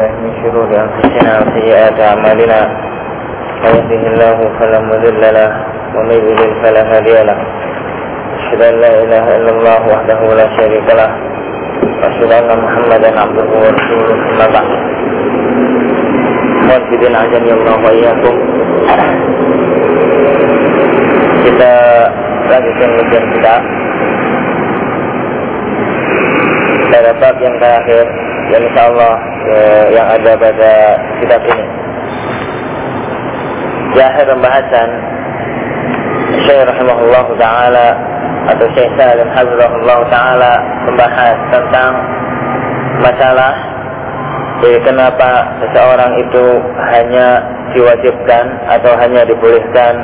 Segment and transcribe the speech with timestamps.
[0.00, 2.60] بالله من شرور أنفسنا وسيئات أعمالنا
[3.62, 5.50] من يهده الله فلا مضل له
[5.96, 7.38] ومن يضلل فلا هادي له.
[8.38, 11.10] أشهد أن لا إله إلا الله وحده لا شريك له
[12.00, 14.70] وأشهد أن محمدا عبده ورسوله أما بعد.
[16.64, 17.92] Muwajibin ajani Allah wa
[21.44, 21.72] Kita
[22.48, 23.54] lanjutkan ujian kita.
[26.90, 28.04] Pada bab yang terakhir
[28.54, 30.72] yang insya Allah eh, yang ada pada
[31.22, 31.66] kitab ini.
[33.90, 34.90] Di akhir pembahasan
[36.46, 37.88] Syekh rahimahullah taala
[38.54, 40.52] atau Syekh Salim hafizahullah taala
[40.86, 41.92] membahas tentang
[43.02, 43.70] masalah
[44.60, 46.44] jadi kenapa seseorang itu
[46.92, 47.40] hanya
[47.72, 49.94] diwajibkan atau hanya dibolehkan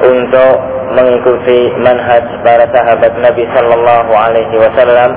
[0.00, 0.56] untuk
[0.96, 5.10] mengikuti manhaj para sahabat Nabi Sallallahu Alaihi Wasallam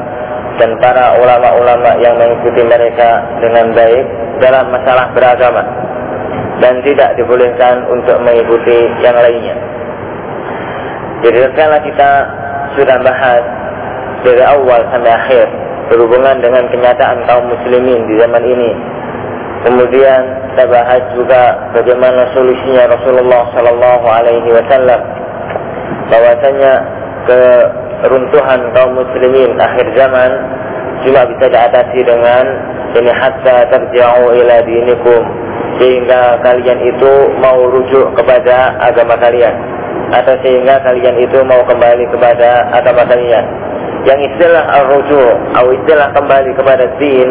[0.61, 4.05] dan para ulama-ulama yang mengikuti mereka dengan baik
[4.41, 5.63] dalam masalah beragama
[6.61, 9.57] dan tidak dibolehkan untuk mengikuti yang lainnya.
[11.23, 12.11] Jadi kalau kita
[12.77, 13.43] sudah bahas
[14.23, 15.47] dari awal sampai akhir
[15.91, 18.71] berhubungan dengan kenyataan kaum muslimin di zaman ini.
[19.63, 25.01] Kemudian kita bahas juga bagaimana solusinya Rasulullah Sallallahu Alaihi Wasallam
[26.11, 26.73] bahwasanya
[27.23, 27.41] ke
[28.07, 30.31] runtuhan kaum muslimin akhir zaman
[31.03, 32.45] cuma bisa diatasi dengan
[32.93, 35.23] ini hatta terjauh ila dinikum
[35.81, 39.55] sehingga kalian itu mau rujuk kepada agama kalian
[40.13, 43.45] atau sehingga kalian itu mau kembali kepada agama kalian.
[44.03, 47.29] Yang istilah ar-rujuk atau istilah kembali kepada din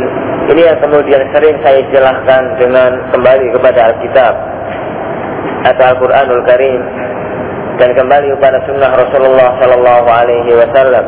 [0.51, 4.35] ini yang kemudian sering saya jelaskan dengan kembali kepada Alkitab
[5.69, 6.81] atau Al-Quranul Karim
[7.81, 11.05] dan kembali kepada sunnah Rasulullah Sallallahu Alaihi Wasallam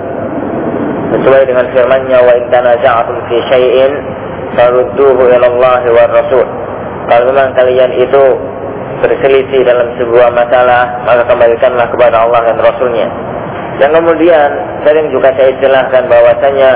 [1.15, 3.93] sesuai dengan firman-Nya wa in tanaza'tum fi syai'in
[4.57, 6.47] farudduhu ila Allah wa Rasul.
[7.05, 8.25] Kalau memang kalian itu
[9.05, 13.09] berselisih dalam sebuah masalah, maka kembalikanlah kepada Allah dan Rasulnya.
[13.83, 14.51] Dan kemudian
[14.87, 16.71] sering juga saya jelaskan bahwasanya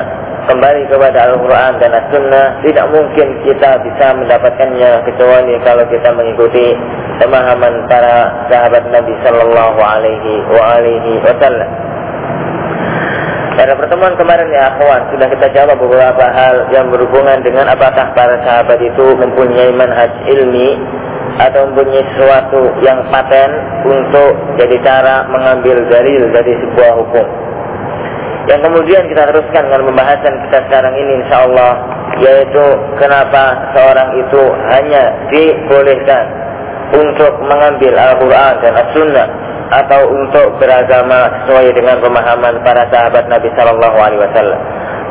[0.48, 6.72] kembali kepada Al-Quran dan As-Sunnah tidak mungkin kita bisa mendapatkannya kecuali kalau kita mengikuti
[7.20, 11.70] pemahaman para sahabat Nabi Sallallahu Alaihi Wasallam.
[13.58, 18.38] Pada pertemuan kemarin ya akhwan sudah kita jawab beberapa hal yang berhubungan dengan apakah para
[18.46, 20.78] sahabat itu mempunyai manhaj ilmi
[21.42, 23.50] atau mempunyai sesuatu yang paten
[23.82, 24.32] untuk
[24.62, 27.47] jadi cara mengambil dalil dari sebuah hukum.
[28.46, 31.72] Yang kemudian kita teruskan dengan pembahasan kita sekarang ini insya Allah
[32.18, 32.64] yaitu
[32.98, 36.24] kenapa seorang itu hanya dibolehkan
[36.94, 39.28] untuk mengambil Al-Quran dan As-Sunnah
[39.68, 44.60] atau untuk beragama sesuai dengan pemahaman para sahabat Nabi Shallallahu Alaihi Wasallam.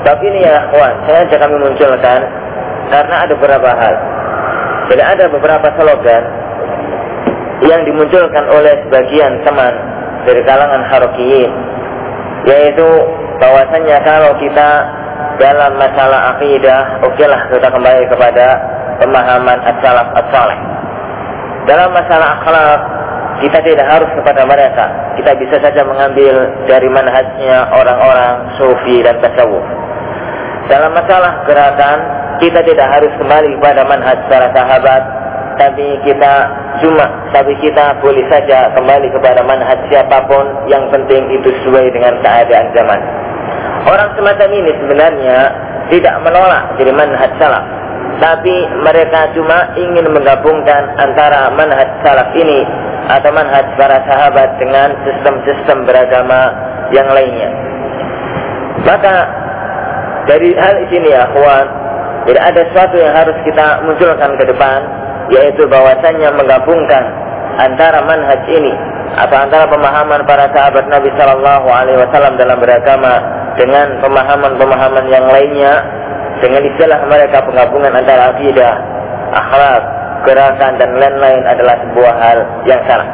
[0.02, 2.20] Tapi ini ya kawan, saya ajak kami munculkan
[2.90, 3.96] karena ada beberapa hal.
[4.88, 6.24] Jadi ada beberapa slogan
[7.66, 9.74] yang dimunculkan oleh sebagian teman
[10.26, 11.52] dari kalangan harokiyin,
[12.48, 12.88] yaitu
[13.44, 14.70] bahwasanya kalau kita
[15.38, 18.46] dalam masalah akidah, okelah kita kembali kepada
[19.04, 20.08] pemahaman as-salaf.
[21.68, 22.80] Dalam masalah akhlak,
[23.44, 24.86] kita tidak harus kepada mereka.
[25.20, 29.62] Kita bisa saja mengambil dari manhajnya orang-orang sufi dan tasawuf.
[30.72, 31.98] Dalam masalah gerakan,
[32.42, 35.04] kita tidak harus kembali kepada manhaj para sahabat,
[35.62, 36.34] tapi kita
[36.84, 42.18] cuma, tapi kita boleh saja kembali kepada manhaj siapa pun yang penting itu sesuai dengan
[42.22, 43.00] keadaan zaman.
[43.88, 45.38] Orang semacam ini sebenarnya
[45.94, 47.66] tidak menolak jadi manhaj salaf,
[48.20, 52.66] tapi mereka cuma ingin menggabungkan antara manhaj salaf ini
[53.08, 56.52] atau manhaj para sahabat dengan sistem-sistem beragama
[56.92, 57.52] yang lainnya.
[58.84, 59.16] Maka
[60.28, 61.68] dari hal ini ya kawan,
[62.28, 64.80] tidak ada sesuatu yang harus kita munculkan ke depan,
[65.34, 67.04] yaitu bahwasannya menggabungkan
[67.58, 68.74] antara manhaj ini
[69.18, 73.14] atau antara pemahaman para sahabat Nabi Shallallahu Alaihi Wasallam dalam beragama
[73.58, 75.74] dengan pemahaman-pemahaman yang lainnya
[76.38, 78.74] dengan istilah mereka penggabungan antara akidah,
[79.34, 79.84] akhlak,
[80.22, 82.38] gerakan dan lain-lain adalah sebuah hal
[82.70, 83.10] yang salah.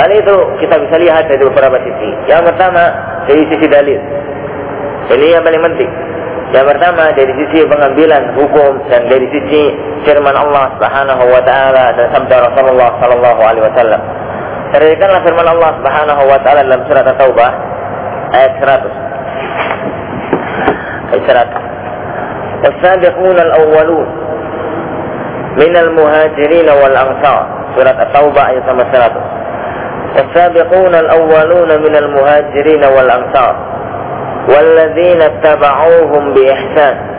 [0.00, 2.10] Hal itu kita bisa lihat dari beberapa sisi.
[2.30, 2.82] Yang pertama
[3.28, 4.00] dari sisi dalil.
[5.12, 5.90] Ini yang paling penting.
[6.53, 9.73] Yang pertama dari sisi pengambilan hukum dan dari sisi
[10.05, 14.01] firman Allah Subhanahu wa taala dan sabda Rasulullah sallallahu alaihi wasallam.
[14.73, 17.51] Perhatikanlah firman Allah Subhanahu wa taala dalam surat At-Taubah
[18.37, 21.09] ayat 100.
[21.13, 21.73] Ayat 100.
[22.63, 24.07] والسابقون الأولون
[25.57, 29.11] من المهاجرين والأنصار سورة التوبة ayat 100
[30.15, 33.55] والسابقون الأولون من المهاجرين والأنصار
[34.49, 37.13] والذين اتبعوهم بإحسان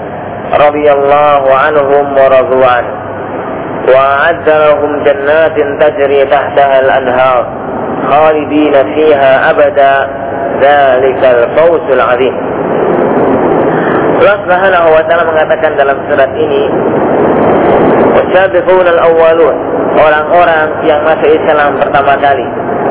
[0.52, 2.84] radhiyallahu anhum wa radu an
[3.88, 7.42] wa a'adda lahum jannatin tajri tahtaha al-anhar
[8.12, 9.92] khalidina fiha abada
[10.60, 12.34] dzalikal fawzul 'adzim
[14.14, 16.64] Allah Subhanahu wa taala mengatakan dalam surat ini
[18.14, 19.56] Wasabiqun al-awwalun
[19.98, 22.46] orang-orang yang masuk Islam pertama kali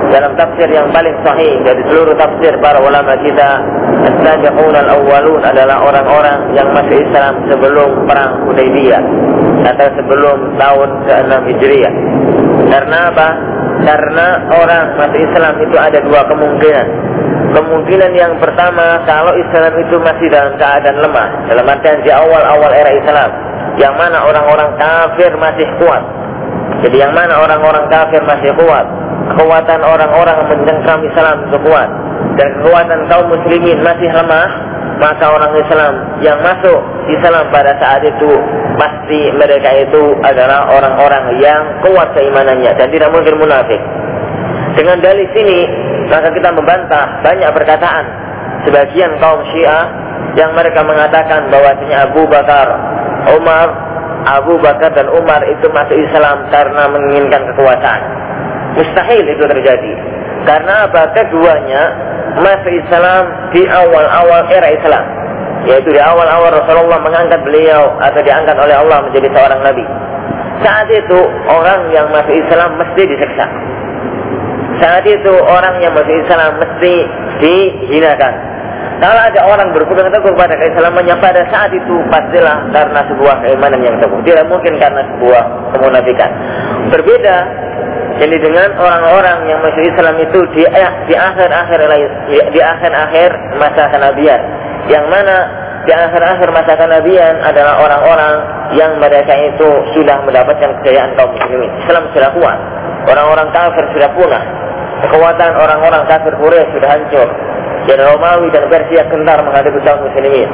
[0.08, 3.60] dalam tafsir yang paling sahih dari seluruh tafsir para ulama kita
[4.08, 9.02] as-sabiqun al-awwalun adalah orang-orang yang masuk Islam sebelum perang Hudaybiyah
[9.74, 11.94] atau sebelum tahun ke-6 Hijriah.
[12.68, 13.28] Karena apa?
[13.84, 16.86] Karena orang masuk Islam itu ada dua kemungkinan.
[17.48, 22.92] Kemungkinan yang pertama kalau Islam itu masih dalam keadaan lemah, dalam artian di awal-awal era
[22.92, 23.30] Islam,
[23.80, 26.04] yang mana orang-orang kafir masih kuat.
[26.84, 28.86] Jadi yang mana orang-orang kafir masih kuat,
[29.34, 31.88] kekuatan orang-orang mencengkram Islam itu kuat
[32.38, 34.48] dan kekuatan kaum muslimin masih lemah,
[34.98, 35.92] maka orang Islam
[36.22, 36.78] yang masuk
[37.10, 38.30] Islam pada saat itu
[38.78, 43.78] pasti mereka itu adalah orang-orang yang kuat keimanannya dan tidak mungkin munafik.
[44.78, 45.66] Dengan dalil sini
[46.06, 48.04] maka kita membantah banyak perkataan
[48.66, 49.86] sebagian kaum Syiah
[50.38, 52.66] yang mereka mengatakan bahwasanya Abu Bakar,
[53.34, 53.68] Umar,
[54.28, 58.02] Abu Bakar dan Umar itu masuk Islam karena menginginkan kekuasaan.
[58.78, 59.92] Mustahil itu terjadi.
[60.46, 61.10] Karena apa?
[61.12, 61.82] Keduanya
[62.38, 65.04] masuk Islam di awal-awal era Islam.
[65.66, 69.84] Yaitu di awal-awal Rasulullah mengangkat beliau atau diangkat oleh Allah menjadi seorang nabi.
[70.62, 71.18] Saat itu
[71.50, 73.46] orang yang masuk Islam mesti diseksa.
[74.78, 76.94] Saat itu orang yang masuk Islam mesti
[77.42, 78.34] dihinakan.
[78.98, 83.94] Kalau ada orang berpegang teguh pada keislamannya pada saat itu pastilah karena sebuah keimanan yang
[84.02, 84.18] teguh.
[84.26, 86.30] Tidak mungkin karena sebuah kemunafikan.
[86.90, 87.36] Berbeda
[88.18, 90.66] jadi dengan orang-orang yang masuk Islam itu di
[91.06, 91.78] di akhir-akhir
[92.50, 93.30] di akhir-akhir
[93.62, 94.40] masa kenabian,
[94.90, 95.46] yang mana
[95.86, 98.34] di akhir-akhir masa kenabian adalah orang-orang
[98.74, 101.70] yang mereka itu sudah mendapatkan kejayaan kaum muslimin.
[101.86, 102.58] Islam sudah kuat,
[103.06, 104.44] orang-orang kafir sudah punah,
[105.06, 107.28] kekuatan orang-orang kafir Quraisy sudah hancur.
[107.88, 110.50] Dan Romawi dan Persia kentar menghadapi kaum muslimin.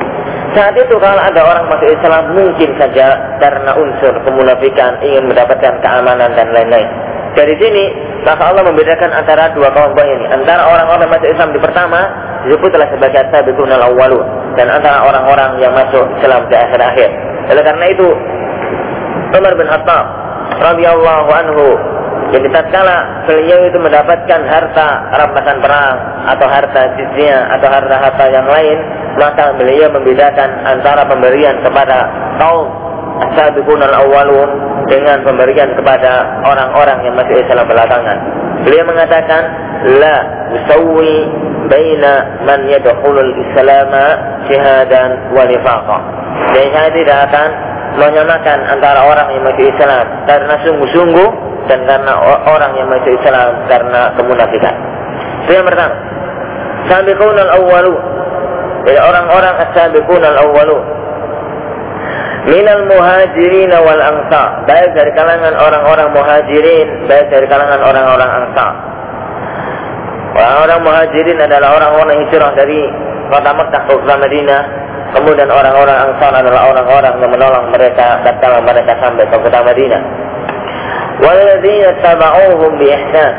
[0.55, 6.31] Saat itu kalau ada orang masuk Islam mungkin saja karena unsur kemunafikan ingin mendapatkan keamanan
[6.37, 7.13] dan lain-lain.
[7.34, 7.84] Dari sini
[8.25, 10.25] maka Allah membedakan antara dua kelompok ini.
[10.32, 12.00] Antara orang-orang masuk Islam di pertama
[12.48, 14.25] disebutlah sebagai sabiqun al-awwalun
[14.56, 17.10] dan antara orang-orang yang masuk Islam di akhir-akhir.
[17.52, 18.08] Oleh karena itu
[19.34, 20.04] Umar bin Khattab
[20.62, 21.66] radhiyallahu anhu
[22.32, 25.96] jadi tatkala beliau itu mendapatkan harta rampasan perang
[26.34, 28.78] atau harta jizyah atau harta-harta yang lain,
[29.20, 32.10] maka beliau membedakan antara pemberian kepada
[32.42, 32.66] kaum
[33.28, 34.50] as-sabiqun al-awwalun
[34.88, 38.19] dengan pemberian kepada orang-orang yang masih Islam belakangan.
[38.64, 39.42] Beliau mengatakan,
[40.00, 40.16] la
[40.52, 41.28] usawwi
[41.69, 42.12] baina
[42.44, 43.92] man yadkhulul Islam
[44.48, 45.44] syahadan wa.
[46.54, 47.48] Jadi saya tidak akan
[47.94, 51.28] menyamakan antara orang yang masih Islam karena sungguh-sungguh
[51.70, 52.12] dan karena
[52.44, 54.75] orang yang masih Islam karena kemunafikan.
[55.46, 55.94] Itu yang pertama.
[56.90, 57.94] Sabiqun al-awwalu.
[58.84, 60.76] Jadi orang-orang as-sabiqun al-awwalu
[62.49, 64.64] minal muhajirin wal ansar.
[64.69, 68.73] Baik dari kalangan orang-orang muhajirin baik dari kalangan orang-orang ansar.
[70.35, 72.81] Orang-orang muhajirin adalah orang-orang hijrah dari
[73.31, 74.62] kota Mekah ke kota Madinah.
[75.14, 80.03] Kemudian orang-orang ansar adalah orang-orang yang menolong mereka tatkala mereka sampai ke kota Madinah.
[81.22, 83.34] Walladzina taba'uhum bi ihsan.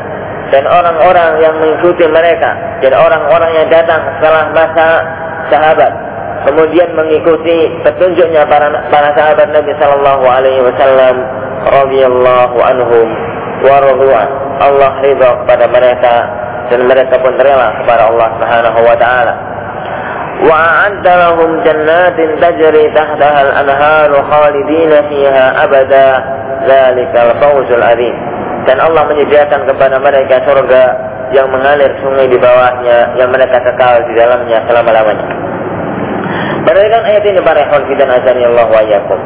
[0.46, 4.88] Dan orang-orang yang mengikuti mereka dan orang-orang yang datang setelah masa
[5.50, 6.05] sahabat
[6.46, 11.16] kemudian mengikuti petunjuknya para para sahabat Nabi Shallallahu Alaihi Wasallam
[11.66, 13.06] radhiyallahu anhum
[13.66, 14.22] wa
[14.56, 16.14] Allah ridha kepada mereka
[16.70, 19.34] dan mereka pun rela kepada Allah Subhanahu wa taala.
[20.36, 26.06] Wa lahum jannatin tajri tahtaha al-anhar khalidina fiha abada
[26.68, 28.14] dzalikal fawzul azim.
[28.66, 30.84] Dan Allah menyediakan kepada mereka surga
[31.30, 35.45] yang mengalir sungai di bawahnya yang mereka kekal di dalamnya selama-lamanya.
[36.66, 39.20] Perhatikan ayat ini para ikhwan dan azani Allah wa yakum.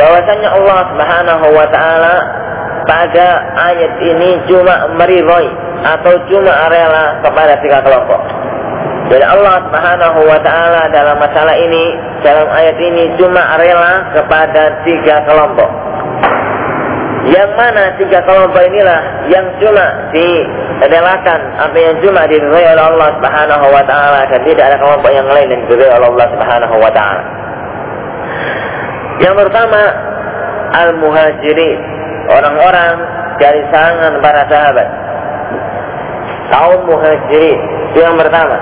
[0.00, 2.14] Bahwasanya Allah Subhanahu wa taala
[2.88, 3.26] pada
[3.68, 5.48] ayat ini cuma meridhoi
[5.84, 8.20] atau cuma rela kepada tiga kelompok.
[9.12, 11.84] Jadi Allah Subhanahu wa taala dalam masalah ini
[12.24, 15.89] dalam ayat ini cuma rela kepada tiga kelompok.
[17.20, 23.66] Yang mana tiga kelompok inilah yang cuma direlakan atau yang cuma diridhai oleh Allah Subhanahu
[23.68, 27.22] wa taala dan tidak ada kelompok yang lain yang diridhai oleh Allah Subhanahu wa taala.
[29.20, 29.82] Yang pertama
[30.80, 31.80] al-muhajirin,
[32.32, 32.94] orang-orang
[33.36, 34.88] dari sangan para sahabat.
[36.50, 37.60] Kaum muhajirin
[37.92, 38.56] itu yang pertama.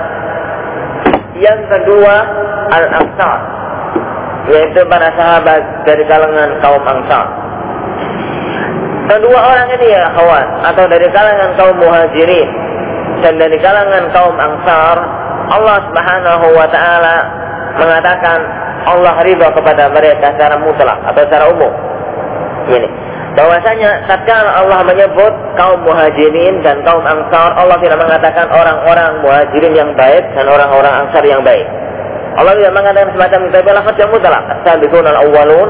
[1.39, 2.15] Yang kedua
[2.75, 3.39] al-ansar.
[4.49, 7.38] yaitu para sahabat dari kalangan kaum Ansar.
[9.09, 12.49] Kedua orang ini ya kawan atau dari kalangan kaum Muhajirin
[13.25, 14.97] dan dari kalangan kaum Ansar,
[15.49, 17.17] Allah Subhanahu wa taala
[17.73, 18.39] mengatakan
[18.85, 21.73] Allah ridho kepada mereka secara mutlak atau secara umum.
[22.69, 22.89] Ini
[23.33, 29.91] bahwasanya tatkala Allah menyebut kaum muhajirin dan kaum ansar, Allah tidak mengatakan orang-orang muhajirin yang
[29.95, 31.65] baik dan orang-orang ansar yang baik.
[32.37, 34.43] Allah tidak mengatakan semacam itu, tapi lafaz yang mutlak.
[34.63, 35.69] Sabiqun al-awwalun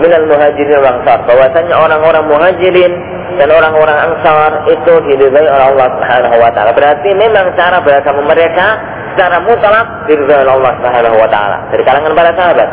[0.00, 1.18] minal muhajirin wal ansar.
[1.26, 2.92] Bahwasanya orang-orang muhajirin
[3.38, 6.70] dan orang-orang ansar itu diridhai oleh Allah Subhanahu wa taala.
[6.74, 8.66] Berarti memang cara beragama mereka
[9.14, 12.68] secara mutlak diridhai oleh Allah Subhanahu wa taala dari kalangan para sahabat.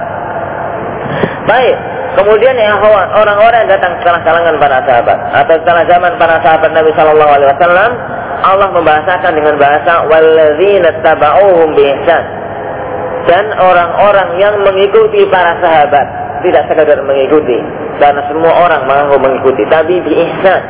[1.45, 1.77] Baik,
[2.17, 2.73] kemudian ya
[3.13, 7.49] orang-orang yang datang setelah kalangan para sahabat atau setelah zaman para sahabat Nabi Shallallahu alaihi
[7.53, 7.91] wasallam
[8.45, 12.23] Allah membahasakan dengan bahasa walladzina tabauhum biihsan
[13.29, 17.57] dan orang-orang yang mengikuti para sahabat tidak sekadar mengikuti.
[17.97, 19.65] Karena semua orang mau mengikuti.
[19.65, 20.61] Tapi biihsan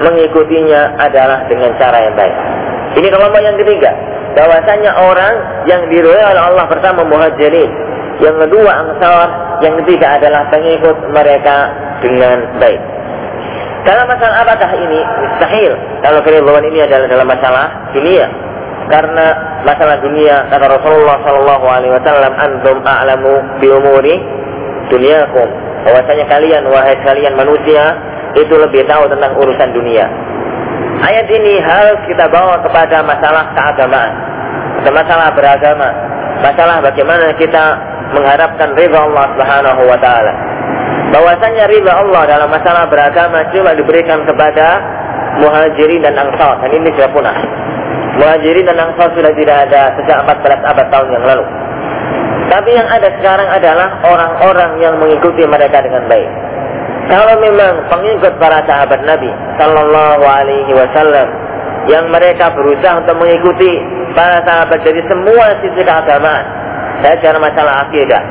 [0.00, 2.36] mengikutinya adalah dengan cara yang baik.
[2.96, 3.90] Ini kelompok yang ketiga.
[4.32, 5.34] Bahwasanya orang
[5.66, 7.70] yang diridhoi oleh Allah pertama muhajirin
[8.22, 9.28] yang kedua ansar.
[9.58, 11.56] Yang ketiga adalah pengikut mereka
[11.98, 12.78] dengan baik.
[13.82, 18.26] Dalam masalah apakah ini mustahil kalau keridhaan ini adalah dalam masalah dunia.
[18.88, 19.26] Karena
[19.66, 24.16] masalah dunia kata Rasulullah Shallallahu Alaihi Wasallam antum a'lamu bi umuri
[24.90, 25.48] dunyakum
[25.86, 27.96] bahwasanya kalian wahai kalian manusia
[28.36, 30.04] itu lebih tahu tentang urusan dunia.
[30.98, 34.14] Ayat ini harus kita bawa kepada masalah keagamaan.
[34.88, 35.88] Masalah beragama.
[36.42, 37.64] Masalah bagaimana kita
[38.14, 40.32] mengharapkan ridha Allah Subhanahu wa taala.
[41.14, 44.82] Bahwasanya ridha Allah dalam masalah beragama cuma diberikan kepada
[45.38, 46.62] muhajirin dan ansar.
[46.66, 47.36] Dan ini sudah punah.
[48.18, 51.44] Muhajirin dan Ansar sudah tidak ada sejak 14 abad tahun yang lalu.
[52.48, 56.30] Tapi yang ada sekarang adalah orang-orang yang mengikuti mereka dengan baik.
[57.08, 61.28] Kalau memang pengikut para sahabat Nabi Sallallahu Alaihi Wasallam
[61.88, 63.80] yang mereka berusaha untuk mengikuti
[64.12, 66.44] para sahabat dari semua sisi keagamaan,
[67.00, 68.22] saya dalam masalah akidah,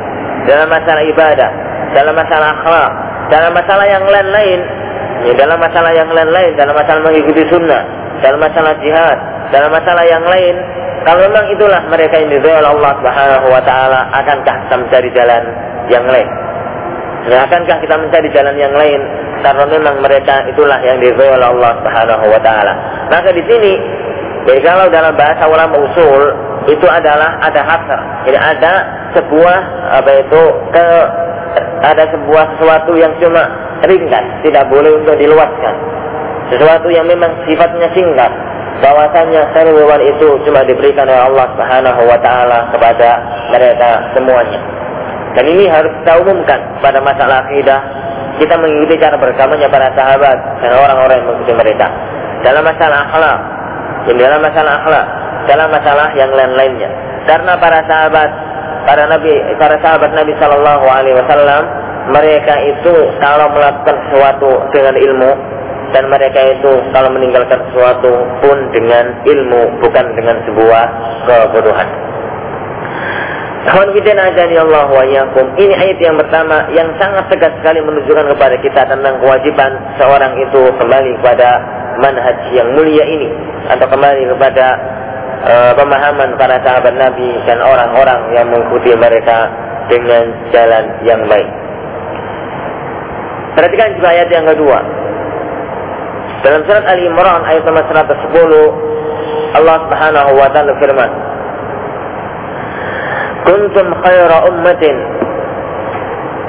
[0.46, 1.52] dalam masalah ibadah,
[1.98, 2.92] dalam masalah akhlak,
[3.34, 4.60] dalam masalah yang lain-lain,
[5.26, 7.82] ya, dalam masalah yang lain-lain, dalam masalah mengikuti sunnah,
[8.22, 9.18] dalam masalah jihad,
[9.54, 10.56] dalam masalah yang lain,
[11.08, 15.44] kalau memang itulah mereka yang diridhoi Allah Subhanahu wa taala, akankah kita mencari jalan
[15.88, 16.30] yang lain?
[17.28, 19.02] Ya, akankah kita mencari jalan yang lain
[19.44, 22.74] karena memang mereka itulah yang diridhoi Allah Subhanahu wa taala.
[23.08, 23.74] Maka di sini
[24.48, 26.24] jadi kalau dalam bahasa ulama usul
[26.72, 28.00] itu adalah ada hasr.
[28.32, 28.74] Jadi ada
[29.12, 29.60] sebuah
[30.00, 30.88] apa itu ke
[31.84, 33.44] ada sebuah sesuatu yang cuma
[33.84, 35.76] ringkas, tidak boleh untuk diluaskan.
[36.48, 38.32] Sesuatu yang memang sifatnya singkat,
[38.82, 43.10] bahwasanya hewan itu cuma diberikan oleh Allah Subhanahu wa taala kepada
[43.54, 44.60] mereka semuanya.
[45.38, 47.82] Dan ini harus kita umumkan pada masalah akidah.
[48.38, 51.88] Kita mengikuti cara bergamanya para sahabat dan orang-orang yang mengikuti mereka.
[52.46, 53.40] Dalam masalah akhlak,
[54.14, 55.06] dalam masalah akhlak,
[55.50, 56.90] dalam masalah yang lain-lainnya.
[57.26, 58.30] Karena para sahabat,
[58.86, 61.64] para nabi, para sahabat Nabi Shallallahu Alaihi Wasallam,
[62.14, 65.32] mereka itu kalau melakukan sesuatu dengan ilmu,
[65.96, 68.12] dan mereka itu kalau meninggalkan sesuatu
[68.44, 70.84] pun dengan ilmu bukan dengan sebuah
[71.28, 71.90] kebodohan.
[75.60, 80.72] Ini ayat yang pertama yang sangat tegas sekali menunjukkan kepada kita tentang kewajiban seorang itu
[80.80, 81.60] kembali kepada
[82.00, 83.28] manhaj yang mulia ini
[83.68, 84.66] atau kembali kepada
[85.44, 89.52] uh, pemahaman para sahabat Nabi dan orang-orang yang mengikuti mereka
[89.92, 91.50] dengan jalan yang baik.
[93.58, 94.80] Perhatikan juga ayat yang kedua.
[96.46, 101.12] Dalam surat Ali Imran ayat nomor 110 Allah Subhanahu wa taala firman
[103.48, 104.96] Kuntum khaira ummatin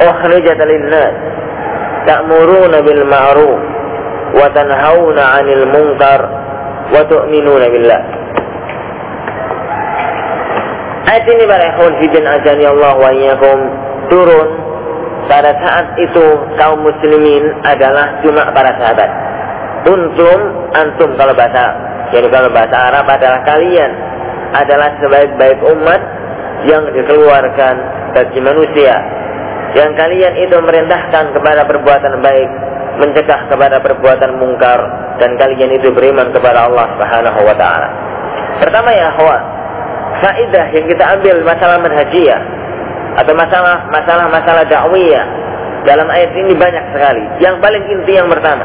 [0.02, 1.14] ukhrijat lin-nas
[2.11, 3.61] ta'muruna bil ma'ruf
[4.35, 6.21] wa tanhauna 'anil munkar
[6.90, 8.02] wa tu'minuna billah.
[11.09, 13.59] Ayat ini para ikhwan fidin ajani Allah wa iyyakum
[14.12, 14.49] turun
[15.30, 16.26] pada saat itu
[16.61, 19.11] kaum muslimin adalah cuma para sahabat
[19.88, 20.40] Untum,
[20.76, 23.90] antum kalau bahasa jadi kalau bahasa Arab adalah kalian
[24.57, 26.00] adalah sebaik-baik umat
[26.64, 27.75] yang dikeluarkan
[28.16, 28.97] bagi manusia.
[29.76, 32.50] Yang kalian itu merintahkan kepada perbuatan baik,
[32.97, 34.80] mencegah kepada perbuatan mungkar,
[35.21, 37.88] dan kalian itu beriman kepada Allah Subhanahu wa taala.
[38.64, 39.42] Pertama ya kawan,
[40.25, 42.40] faidah yang kita ambil masalah manhajiyah
[43.21, 45.26] atau masalah masalah masalah dakwiyah
[45.85, 47.25] dalam ayat ini banyak sekali.
[47.45, 48.64] Yang paling inti yang pertama,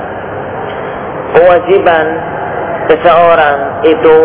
[1.33, 2.05] kewajiban
[2.89, 4.17] seseorang itu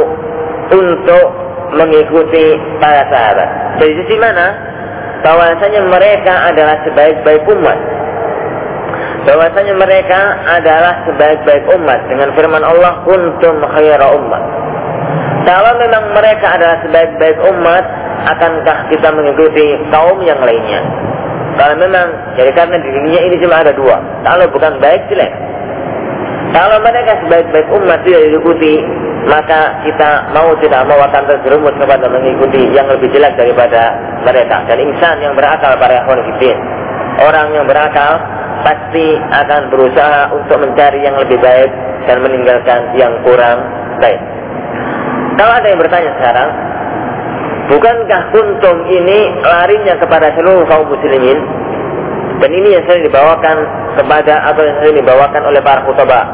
[0.72, 1.26] untuk
[1.74, 3.80] mengikuti para sahabat.
[3.80, 4.68] Dari sisi mana?
[5.22, 7.78] bahwasanya mereka adalah sebaik-baik umat.
[9.26, 14.42] Bahwasanya mereka adalah sebaik-baik umat dengan firman Allah kuntum khaira umat.
[15.44, 17.84] Kalau memang mereka adalah sebaik-baik umat,
[18.28, 20.80] akankah kita mengikuti kaum yang lainnya?
[21.58, 22.06] Kalau memang,
[22.38, 23.98] jadi karena di dunia ini cuma ada dua.
[24.22, 25.32] Kalau bukan baik, jelek.
[26.49, 28.81] Kalau mereka sebaik-baik umat tidak diikuti,
[29.28, 33.93] maka kita mau tidak mau akan terjerumus kepada mengikuti yang lebih jelek daripada
[34.25, 34.64] mereka.
[34.64, 36.25] Dan insan yang berakal para ikhwan
[37.19, 38.23] Orang yang berakal
[38.62, 41.71] pasti akan berusaha untuk mencari yang lebih baik
[42.07, 43.59] dan meninggalkan yang kurang
[44.00, 44.19] baik.
[45.38, 46.50] Kalau ada yang bertanya sekarang,
[47.71, 51.38] bukankah kuntum ini larinya kepada seluruh kaum muslimin?
[52.38, 53.57] Dan ini yang sering dibawakan
[53.99, 56.25] kepada atau yang sering dibawakan oleh para khutbah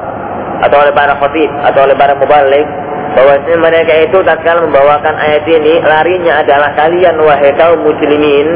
[0.61, 2.69] atau oleh para khotib atau oleh para mubalik
[3.15, 8.49] bahwa mereka itu tatkala membawakan ayat ini larinya adalah kalian wahai kaum muslimin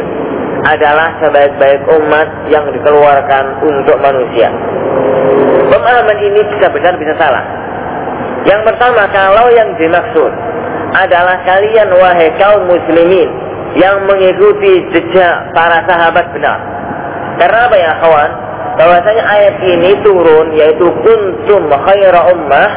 [0.66, 4.50] adalah sebaik-baik umat yang dikeluarkan untuk manusia.
[5.70, 7.44] Pemahaman ini bisa benar bisa salah.
[8.42, 10.32] Yang pertama kalau yang dimaksud
[10.98, 13.28] adalah kalian wahai kaum muslimin
[13.78, 16.58] yang mengikuti jejak para sahabat benar.
[17.38, 18.30] Karena apa ya kawan?
[18.78, 22.68] Bahwasanya ayat ini turun yaitu kuntum khaira ummah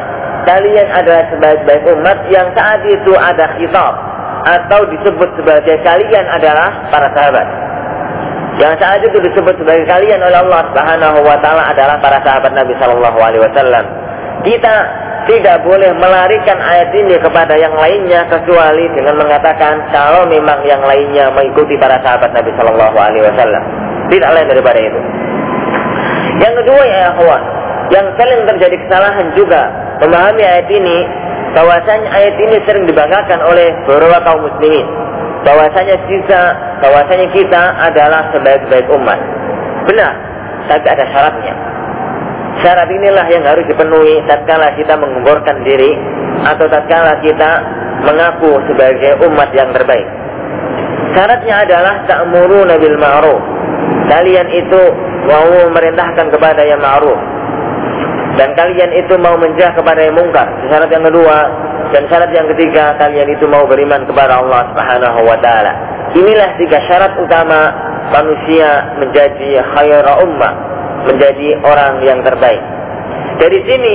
[0.42, 3.94] kalian adalah sebaik-baik umat yang saat itu ada khitab
[4.42, 7.46] atau disebut sebagai kalian adalah para sahabat.
[8.58, 12.74] Yang saat itu disebut sebagai kalian oleh Allah Subhanahu wa taala adalah para sahabat Nabi
[12.76, 13.84] sallallahu alaihi wasallam.
[14.42, 14.74] Kita
[15.30, 21.30] tidak boleh melarikan ayat ini kepada yang lainnya kecuali dengan mengatakan kalau memang yang lainnya
[21.30, 23.62] mengikuti para sahabat Nabi sallallahu alaihi wasallam.
[24.10, 25.00] Tidak lain daripada itu.
[26.42, 27.42] Yang kedua ya akhwan,
[27.94, 29.62] yang sering terjadi kesalahan juga.
[30.02, 30.98] Memahami ayat ini
[31.54, 34.86] bahwasanya ayat ini sering dibanggakan oleh beberapa kaum muslimin.
[35.46, 36.40] Bahwasanya kita
[36.82, 39.18] bahwasanya kita adalah sebaik-baik umat.
[39.86, 40.32] Benar
[40.66, 41.54] tapi ada syaratnya.
[42.62, 45.96] Syarat inilah yang harus dipenuhi tatkala kita mengemborkan diri
[46.46, 47.50] atau tatkala kita
[48.06, 50.06] mengaku sebagai umat yang terbaik.
[51.16, 53.42] Syaratnya adalah ta'muruna bil ma'ruf
[54.10, 54.82] kalian itu
[55.28, 57.20] mau memerintahkan kepada yang ma'ruf
[58.40, 60.48] dan kalian itu mau menjah kepada yang mungkar.
[60.72, 61.36] Syarat yang kedua
[61.92, 65.72] dan syarat yang ketiga kalian itu mau beriman kepada Allah Subhanahu wa taala.
[66.16, 67.60] Inilah tiga syarat utama
[68.12, 70.52] manusia menjadi khaira ummah,
[71.08, 72.60] menjadi orang yang terbaik.
[73.40, 73.94] Dari sini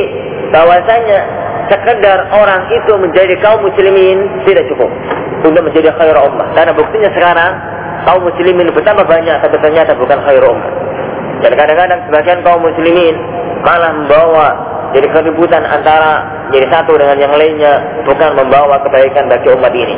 [0.54, 1.20] bahwasanya
[1.70, 4.89] sekedar orang itu menjadi kaum muslimin tidak cukup
[5.46, 6.54] untuk menjadi khaira ummah.
[6.54, 7.52] Karena buktinya sekarang
[8.05, 10.71] kaum muslimin betapa banyak tapi ternyata bukan khaira ummah.
[11.41, 13.15] Dan kadang-kadang sebagian kaum muslimin
[13.65, 14.47] malah membawa
[14.95, 19.97] jadi keributan antara jadi satu dengan yang lainnya bukan membawa kebaikan bagi umat ini.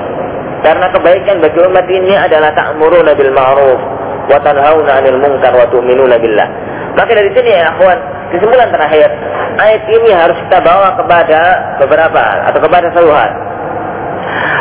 [0.59, 3.79] Karena kebaikan bagi umat ini adalah ta'muruna bil ma'ruf
[4.27, 6.47] wa tanhauna 'anil munkar wa tu'minuna billah.
[6.97, 7.95] Maka dari sini ya akhwan,
[8.33, 9.07] kesimpulan terakhir,
[9.55, 11.41] ayat ini harus kita bawa kepada
[11.79, 13.31] beberapa atau kepada hal.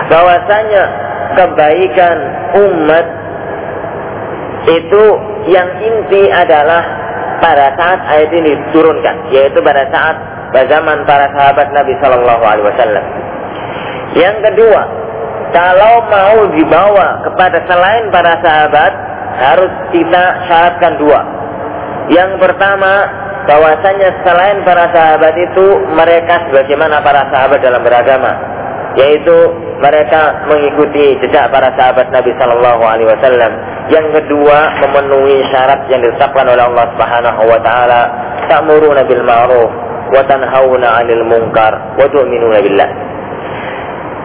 [0.09, 0.83] Bahwasanya
[1.35, 2.17] kebaikan
[2.57, 3.07] umat
[4.67, 5.03] itu
[5.53, 6.83] yang inti adalah
[7.39, 10.17] pada saat ayat ini diturunkan, yaitu pada saat
[10.55, 13.05] zaman para sahabat Nabi Shallallahu Alaihi Wasallam.
[14.17, 14.83] Yang kedua,
[15.55, 18.93] kalau mau dibawa kepada selain para sahabat,
[19.39, 21.21] harus kita syaratkan dua.
[22.11, 23.07] Yang pertama,
[23.47, 28.33] bahwasanya selain para sahabat itu mereka sebagaimana para sahabat dalam beragama,
[28.97, 29.37] yaitu
[29.79, 33.53] mereka mengikuti jejak para sahabat Nabi Shallallahu Alaihi Wasallam.
[33.89, 38.01] Yang kedua memenuhi syarat yang ditetapkan oleh Allah Subhanahu Wa Taala,
[38.53, 39.71] ta'muruna bil ma'ruf
[40.13, 42.91] wa tanhauna 'anil munkar wa tu'minuna billah.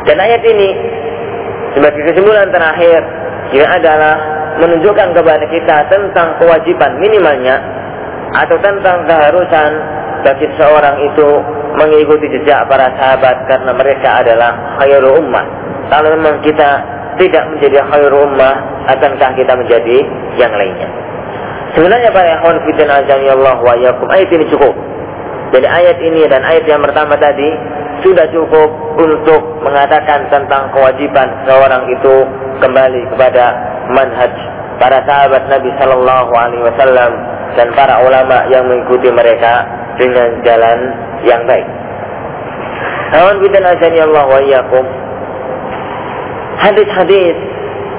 [0.04, 0.69] Dan ayat ini
[1.80, 3.02] sebagai kesimpulan terakhir
[3.56, 4.15] ini adalah
[4.60, 7.58] menunjukkan kepada kita tentang kewajiban minimalnya
[8.36, 9.71] atau tentang keharusan
[10.28, 11.28] bagi seorang itu
[11.80, 15.45] mengikuti jejak para sahabat karena mereka adalah khairul ummah.
[15.89, 16.69] Kalau memang kita
[17.19, 18.56] tidak menjadi khairul ummah,
[18.89, 19.97] akankah kita menjadi
[20.39, 20.89] yang lainnya?
[21.73, 24.73] Sebenarnya para ikhwan fitin Allah wa yakum ayat ini cukup.
[25.54, 27.49] Jadi ayat ini dan ayat yang pertama tadi
[28.06, 32.15] sudah cukup untuk mengatakan tentang kewajiban seorang itu
[32.62, 33.58] kembali kepada
[33.93, 34.34] manhaj
[34.78, 37.12] para sahabat Nabi Shallallahu Alaihi Wasallam
[37.54, 39.65] dan para ulama yang mengikuti mereka
[39.97, 40.78] dengan jalan
[41.26, 41.69] yang baik.
[43.13, 44.41] Kawan kita Allah wa.
[46.63, 47.36] Hadis-hadis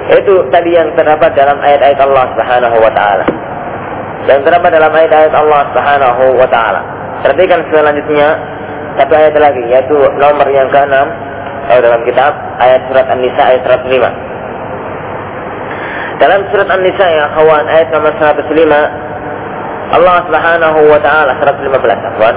[0.04, 3.28] itu tadi yang terdapat dalam ayat-ayat Allah Subhanahu wa taala.
[4.24, 6.80] Yang terdapat dalam ayat-ayat Allah Subhanahu wa taala.
[7.20, 8.40] Perhatikan selanjutnya
[8.96, 10.96] satu ayat lagi yaitu nomor yang ke-6
[11.68, 14.00] dalam kitab ayat surat An-Nisa ayat 105.
[16.24, 18.48] Dalam surat An-Nisa ya kawan ayat nomor 105
[19.92, 21.68] Allah Subhanahu wa taala 115
[22.16, 22.32] afwan.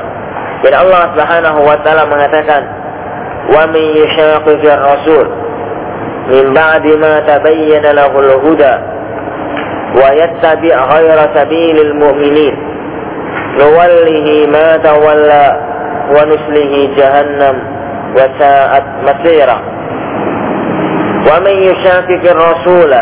[0.60, 2.68] Jadi Allah Subhanahu wa taala mengatakan
[3.48, 5.47] wa min yushaqiqir rasul
[6.28, 8.74] min ba'di ma tabayyana lahul huda
[9.96, 12.56] wa yattabi' ghayra sabilil mu'minin
[13.58, 15.46] nuwallihi ma tawalla
[16.12, 17.56] wa nuslihi jahannam
[18.12, 19.58] wa sa'at masira
[21.28, 23.02] wa man yushaqiqir rasula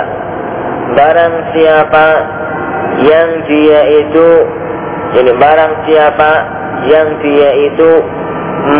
[0.93, 2.07] barang siapa
[3.05, 4.27] yang dia itu
[5.17, 6.31] ini barang siapa
[6.85, 7.91] yang dia itu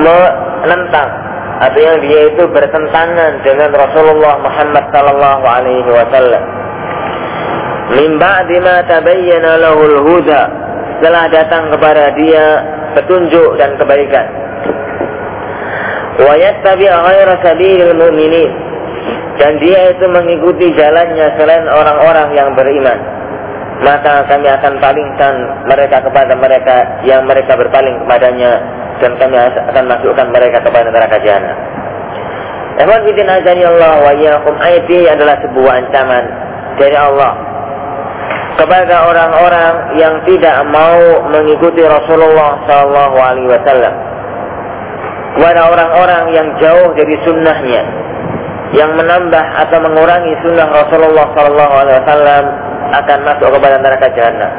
[0.05, 1.24] menentang
[1.63, 6.43] yang dia itu bertentangan dengan Rasulullah Muhammad sallallahu alaihi wasallam.
[7.95, 10.41] Min ba'di tabayyana lahul huda.
[10.99, 12.45] Setelah datang kepada dia
[12.99, 14.27] petunjuk dan kebaikan.
[16.19, 18.51] Wa yattabi' ghayra sabilil mu'minin.
[19.35, 22.99] Dan dia itu mengikuti jalannya selain orang-orang yang beriman.
[23.83, 25.35] Maka kami akan palingkan
[25.67, 28.63] mereka kepada mereka yang mereka berpaling kepadanya
[29.03, 31.57] dan kami akan masukkan mereka kepada neraka jahanam.
[32.75, 36.23] Ehwan bidin ajani Allah wa iyyakum ayat ini adalah sebuah ancaman
[36.75, 37.33] dari Allah
[38.55, 40.99] kepada orang-orang yang tidak mau
[41.31, 43.95] mengikuti Rasulullah Shallallahu Alaihi Wasallam
[45.35, 47.83] kepada orang-orang yang jauh dari sunnahnya
[48.73, 52.43] yang menambah atau mengurangi sunnah Rasulullah Shallallahu Alaihi Wasallam
[52.95, 54.51] akan masuk kepada neraka jahanam.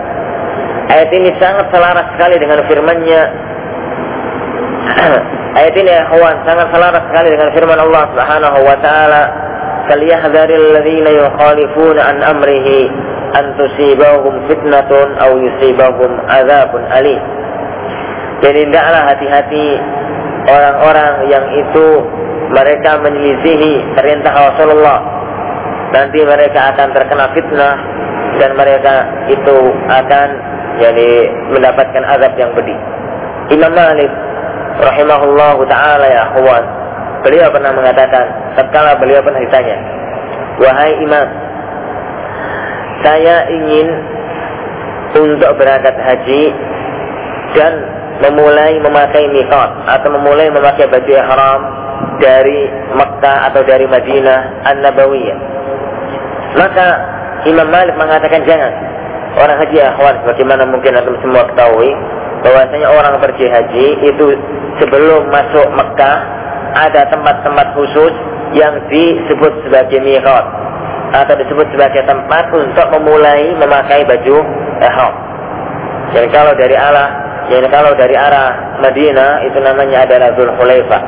[0.87, 3.23] Ayat ini sangat selaras sekali dengan firman-Nya.
[5.59, 6.05] Ayat ini ya
[6.47, 9.23] sangat selaras sekali dengan firman Allah Subhanahu wa taala,
[9.91, 12.91] "Falyahdharil ladzina yukhalifuna an amrihi
[13.35, 13.57] an
[14.47, 17.21] fitnatun aw yusibahum adzabun alim."
[18.45, 19.67] Jadi tidaklah hati-hati
[20.45, 21.87] orang-orang yang itu
[22.53, 25.01] mereka menyelisihi perintah Rasulullah.
[25.91, 27.75] Nanti mereka akan terkena fitnah
[28.39, 28.95] dan mereka
[29.33, 29.57] itu
[29.89, 30.29] akan
[30.77, 31.11] jadi
[31.57, 32.79] mendapatkan azab yang pedih.
[33.57, 34.11] Imam Malik
[34.81, 36.65] rahimahullahu taala ya akhwan,
[37.25, 38.25] beliau pernah mengatakan
[38.57, 39.77] tatkala beliau pernah ditanya,
[40.61, 41.29] "Wahai Imam,
[43.05, 43.89] saya ingin
[45.17, 46.43] untuk berangkat haji
[47.57, 47.73] dan
[48.21, 51.61] memulai memakai mikot atau memulai memakai baju ihram
[52.21, 54.41] dari Mekah atau dari Madinah
[54.73, 55.39] An-Nabawiyah."
[56.57, 56.87] Maka
[57.45, 58.73] Imam Malik mengatakan jangan.
[59.37, 61.93] Orang haji akhwat bagaimana mungkin antum semua ketahui
[62.41, 64.27] bahwasanya orang pergi haji itu
[64.81, 66.19] sebelum masuk Mekah
[66.77, 68.13] ada tempat-tempat khusus
[68.53, 70.45] yang disebut sebagai miqat
[71.17, 74.37] atau disebut sebagai tempat untuk memulai memakai baju
[74.83, 75.15] ihram.
[76.13, 77.09] Jadi kalau dari arah
[77.47, 81.03] jadi kalau dari arah Madinah itu namanya adalah Dzulhulaifah.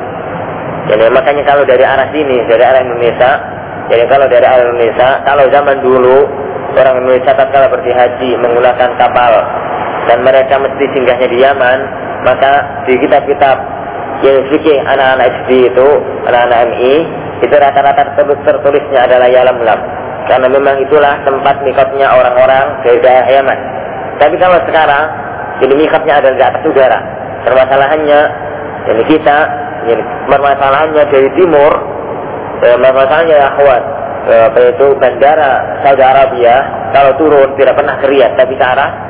[0.87, 3.31] Jadi makanya kalau dari arah sini, dari arah Indonesia,
[3.91, 6.17] jadi kalau dari arah Indonesia, kalau zaman dulu
[6.79, 9.33] orang Indonesia tatkala pergi haji menggunakan kapal
[10.07, 11.79] dan mereka mesti singgahnya di Yaman,
[12.23, 13.57] maka di kitab-kitab
[14.19, 15.87] yang fikih anak-anak SD itu,
[16.27, 16.95] anak-anak MI,
[17.39, 19.79] itu rata-rata tertulisnya adalah Yalamlam.
[20.27, 23.59] Karena memang itulah tempat mikotnya orang-orang dari daerah Yaman.
[24.19, 25.05] Tapi kalau sekarang,
[25.63, 26.99] jadi mikotnya adalah di atas udara.
[27.47, 28.21] Permasalahannya,
[28.91, 29.37] jadi kita,
[29.87, 31.71] jadi permasalahannya dari timur,
[32.59, 33.83] eh, permasalahannya ya akhwat,
[34.27, 35.51] eh, apa itu bandara
[35.87, 36.55] Saudi Arabia
[36.91, 39.08] kalau turun tidak pernah ke Riyadh tapi ke arah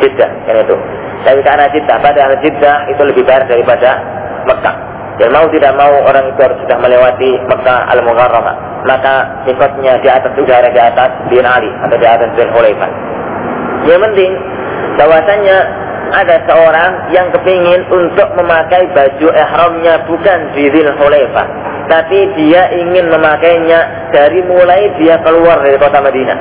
[0.00, 0.76] Jeddah kan itu
[1.24, 4.00] tapi arah Jeddah padahal Jeddah itu lebih baik daripada
[4.48, 4.76] Mekah
[5.20, 8.56] dan mau tidak mau orang itu harus sudah melewati Mekah al Mukarramah
[8.88, 12.90] maka ikutnya di atas udara di atas bin Ali atau di atas bin Hulaifah
[13.84, 14.32] yang penting
[14.96, 15.56] bahwasanya
[16.10, 23.10] ada seorang yang kepingin untuk memakai baju ihramnya bukan di Zil Hulaifah tapi dia ingin
[23.10, 26.38] memakainya dari mulai dia keluar dari kota Madinah.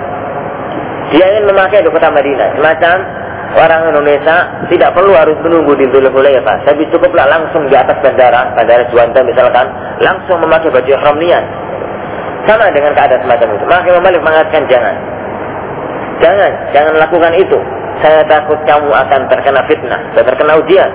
[1.10, 2.54] Dia ingin memakai di kota Madinah.
[2.54, 2.98] Semacam
[3.58, 4.36] orang Indonesia
[4.70, 6.70] tidak perlu harus menunggu di Dhul Hulaifah.
[6.70, 9.66] Tapi cukuplah langsung di atas bandara, bandara Juanda misalkan,
[10.04, 11.46] langsung memakai baju ihram niat.
[12.46, 13.66] Sama dengan keadaan semacam itu.
[13.66, 14.96] Maka Imam Malik mengatakan jangan.
[16.20, 17.58] Jangan, jangan lakukan itu.
[18.00, 20.92] Saya takut kamu akan terkena fitnah, dan terkena ujian.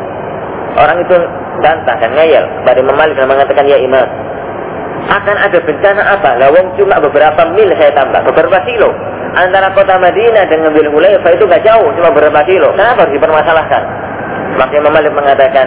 [0.74, 1.16] Orang itu
[1.62, 4.06] bantah dan ngeyel kepada Imam Malik dan mengatakan, ya Imam,
[5.04, 6.30] akan ada bencana apa?
[6.40, 8.90] Lawang cuma beberapa mil saya tambah, beberapa kilo.
[9.34, 12.70] Antara kota Madinah dengan Bil Hulaifah itu gak jauh, cuma beberapa kilo.
[12.78, 13.82] Kenapa harus dipermasalahkan?
[14.54, 15.66] Maka Imam Malik mengatakan,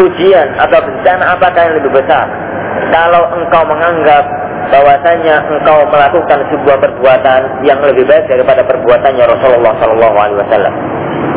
[0.00, 2.24] ujian atau bencana apakah yang lebih besar?
[2.88, 4.24] Kalau engkau menganggap
[4.72, 10.74] bahwasanya engkau melakukan sebuah perbuatan yang lebih baik daripada perbuatannya Rasulullah Shallallahu Alaihi Wasallam.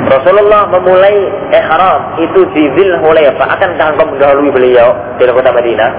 [0.09, 1.15] Rasulullah memulai
[1.53, 3.45] ihram itu di Zil Hulaifah.
[3.59, 5.91] Akankah engkau mendahului beliau dari kota Madinah?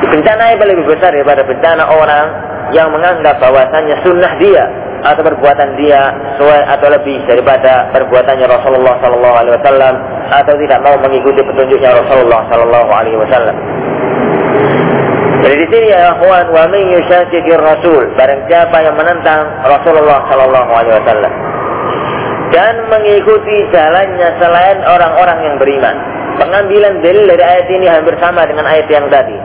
[0.00, 2.26] Bencana yang lebih besar daripada bencana orang
[2.74, 4.64] yang menganggap bahwasanya sunnah dia
[5.00, 9.94] atau perbuatan dia sesuai atau lebih daripada perbuatannya Rasulullah Sallallahu Alaihi Wasallam
[10.28, 13.56] atau tidak mau mengikuti petunjuknya Rasulullah Sallallahu Alaihi Wasallam.
[15.40, 17.00] Jadi di sini ya akhwan wa min
[17.56, 21.32] rasul barang siapa yang menentang Rasulullah sallallahu alaihi wasallam
[22.50, 25.96] dan mengikuti jalannya selain orang-orang yang beriman.
[26.38, 29.38] Pengambilan dalil dari ayat ini hampir sama dengan ayat yang tadi.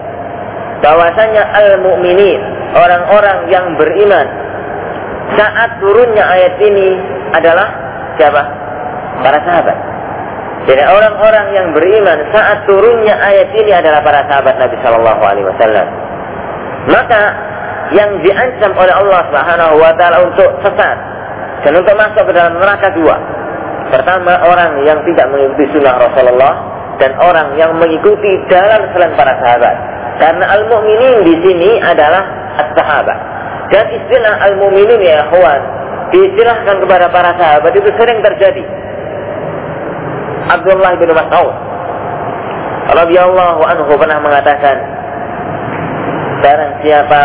[0.81, 2.41] Bahwasanya al-mu'minin,
[2.75, 4.27] orang-orang yang beriman.
[5.35, 6.89] Saat turunnya ayat ini
[7.33, 7.67] adalah
[8.19, 8.43] siapa?
[9.25, 9.77] Para sahabat.
[10.65, 15.87] Jadi orang-orang yang beriman saat turunnya ayat ini adalah para sahabat Nabi Shallallahu Alaihi Wasallam.
[16.89, 17.21] Maka
[17.93, 20.97] yang diancam oleh Allah Subhanahu Wa Taala untuk sesat
[21.61, 23.15] dan untuk masuk ke dalam neraka dua.
[23.93, 26.53] Pertama orang yang tidak mengikuti sunnah Rasulullah
[26.97, 29.75] dan orang yang mengikuti jalan selain para sahabat.
[30.17, 33.17] Karena al-mu'minin di sini adalah as-sahabat.
[33.73, 35.61] Dan istilah al-mu'minin ya kawan
[36.13, 38.63] diistilahkan kepada para sahabat itu sering terjadi
[40.53, 41.55] Abdullah bin Mas'ud
[42.93, 44.77] radhiyallahu anhu pernah mengatakan
[46.45, 47.23] barang siapa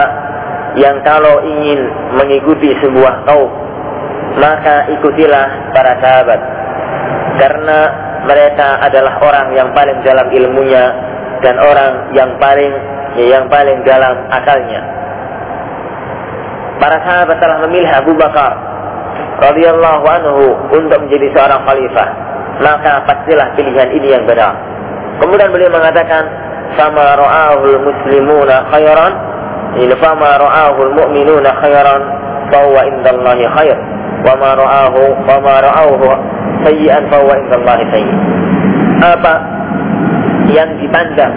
[0.80, 1.80] yang kalau ingin
[2.16, 3.50] mengikuti sebuah kaum
[4.40, 6.40] maka ikutilah para sahabat
[7.36, 7.78] karena
[8.24, 10.84] mereka adalah orang yang paling dalam ilmunya
[11.44, 12.72] dan orang yang paling
[13.16, 14.99] yang paling dalam akalnya.
[16.80, 18.56] Para sahabat telah memilih Abu Bakar
[19.40, 24.52] radhiyallahu anhu untuk menjadi seorang khalifah maka pastilah pilihan ini yang benar.
[25.18, 26.28] Kemudian beliau mengatakan,
[26.76, 29.12] "Sama ra'ahul muslimuna khairan,
[29.80, 32.00] ini fama ra'ahul mu'minuna khairan,
[32.52, 33.76] bahwa indallahi khair.
[34.20, 36.04] Wa ma ra'ahu, wa ma ra'ahu
[36.68, 38.16] sayyi'an bahwa indallahi sayyi'."
[39.00, 39.34] Apa
[40.52, 41.32] yang dipandang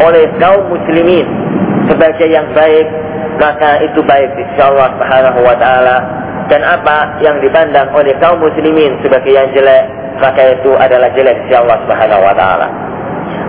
[0.00, 1.24] oleh kaum muslimin
[1.88, 2.84] sebagai yang baik,
[3.38, 5.96] maka itu baik di sisi Allah Subhanahu wa taala
[6.50, 9.84] dan apa yang dipandang oleh kaum muslimin sebagai yang jelek
[10.18, 12.66] maka itu adalah jelek sisi Allah Subhanahu wa taala.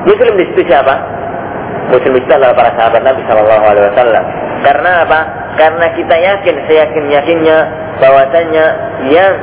[0.05, 0.95] Muslim di situ siapa?
[1.91, 4.23] Muslim itu adalah para sahabat Nabi Shallallahu alaihi wasallam.
[4.61, 5.19] Karena apa?
[5.59, 7.57] Karena kita yakin, seyakin yakinnya
[7.99, 8.65] bahwasanya
[9.11, 9.33] yang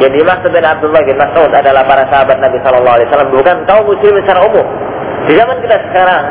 [0.00, 3.84] yang dimaksud oleh Abdullah bin Mas'ud adalah para sahabat Nabi Shallallahu Alaihi Wasallam bukan kaum
[3.86, 4.66] muslimin secara umum.
[5.28, 6.24] Di zaman kita sekarang,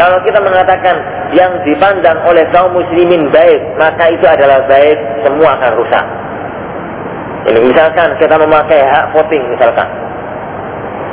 [0.00, 0.96] kalau kita mengatakan
[1.36, 6.04] yang dipandang oleh kaum muslimin baik, maka itu adalah baik, semua akan rusak.
[7.52, 9.88] Ini misalkan kita memakai hak voting misalkan.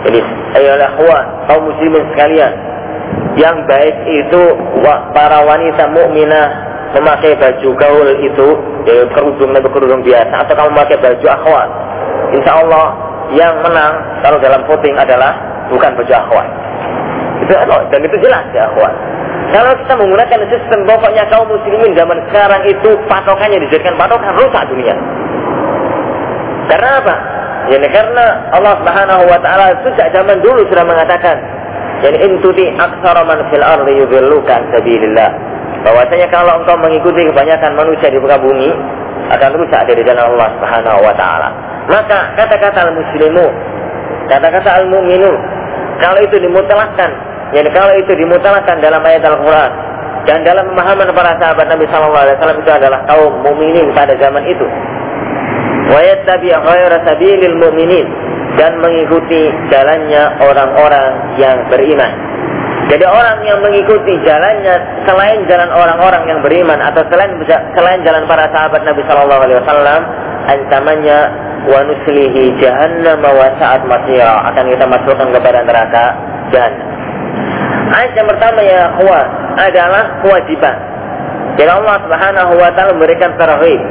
[0.08, 0.20] Jadi
[0.56, 2.54] ayolah kawan kaum muslimin sekalian,
[3.36, 4.42] yang baik itu
[5.12, 6.48] para wanita mukminah
[6.96, 8.48] memakai baju gaul itu,
[8.88, 11.70] ya kerudung atau kerudung biasa, atau kamu memakai baju akhwat.
[12.34, 12.86] Insya Allah
[13.36, 13.94] yang menang
[14.26, 15.36] kalau dalam voting adalah
[15.70, 16.48] bukan baju akhwat.
[17.50, 18.94] Itu dan itu jelas ya akhwat.
[19.50, 24.94] Kalau kita menggunakan sistem pokoknya kaum muslimin zaman sekarang itu patokannya dijadikan patokan rusak dunia.
[26.70, 27.16] Karena apa?
[27.74, 31.42] Yani karena Allah Subhanahu wa taala sejak zaman dulu sudah mengatakan,
[32.06, 35.30] yani intuti aksara man fil ardi yudilluka sabilillah.
[35.82, 38.70] Bahwasanya kalau engkau mengikuti kebanyakan manusia di muka bumi
[39.34, 41.50] akan rusak dari jalan Allah Subhanahu wa taala.
[41.90, 43.46] Maka kata-kata al-muslimu,
[44.30, 45.34] kata-kata al-mu'minu,
[45.98, 47.12] kalau itu dimutlakkan,
[47.56, 49.72] yani kalau itu dimutlakkan dalam ayat Al-Qur'an
[50.28, 54.46] dan dalam pemahaman para sahabat Nabi sallallahu alaihi wasallam itu adalah kaum mukminin pada zaman
[54.46, 54.68] itu
[57.08, 58.08] sabilil mu'minin
[58.62, 61.10] dan mengikuti jalannya orang-orang
[61.42, 62.14] yang beriman.
[62.90, 67.38] Jadi orang yang mengikuti jalannya selain jalan orang-orang yang beriman atau selain
[67.78, 70.02] selain jalan para sahabat Nabi Shallallahu Alaihi Wasallam,
[70.50, 71.20] ancamannya
[71.70, 76.04] wa nuslihi jahannam wa sa'at masira akan kita masukkan kepada neraka
[76.50, 76.99] jahannam.
[77.90, 80.78] Ayat yang pertama ya kuat adalah kewajiban.
[81.58, 83.82] Jadi Allah Subhanahu wa taala memberikan tarhib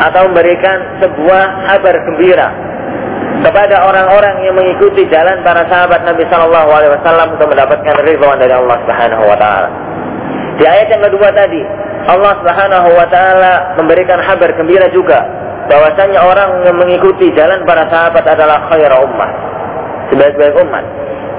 [0.00, 2.48] atau memberikan sebuah kabar gembira
[3.40, 8.52] kepada orang-orang yang mengikuti jalan para sahabat Nabi Shallallahu Alaihi Wasallam untuk mendapatkan ridwan dari
[8.52, 9.68] Allah Subhanahu Wa Taala.
[10.60, 11.62] Di ayat yang kedua tadi,
[12.04, 15.24] Allah Subhanahu Wa Taala memberikan kabar gembira juga
[15.72, 19.30] bahwasanya orang yang mengikuti jalan para sahabat adalah khair ummah,
[20.12, 20.84] sebaik-baik umat.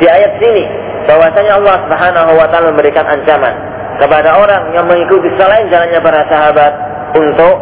[0.01, 0.65] Di ayat sini,
[1.09, 6.73] bahwasanya Allah Subhanahu Wa Taala memberikan ancaman kepada orang yang mengikuti selain jalannya para sahabat
[7.13, 7.55] untuk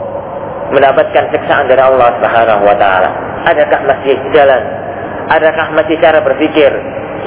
[0.71, 3.09] mendapatkan siksaan dari Allah Subhanahu wa taala.
[3.43, 4.61] Adakah masih jalan?
[5.29, 6.71] Adakah masih cara berpikir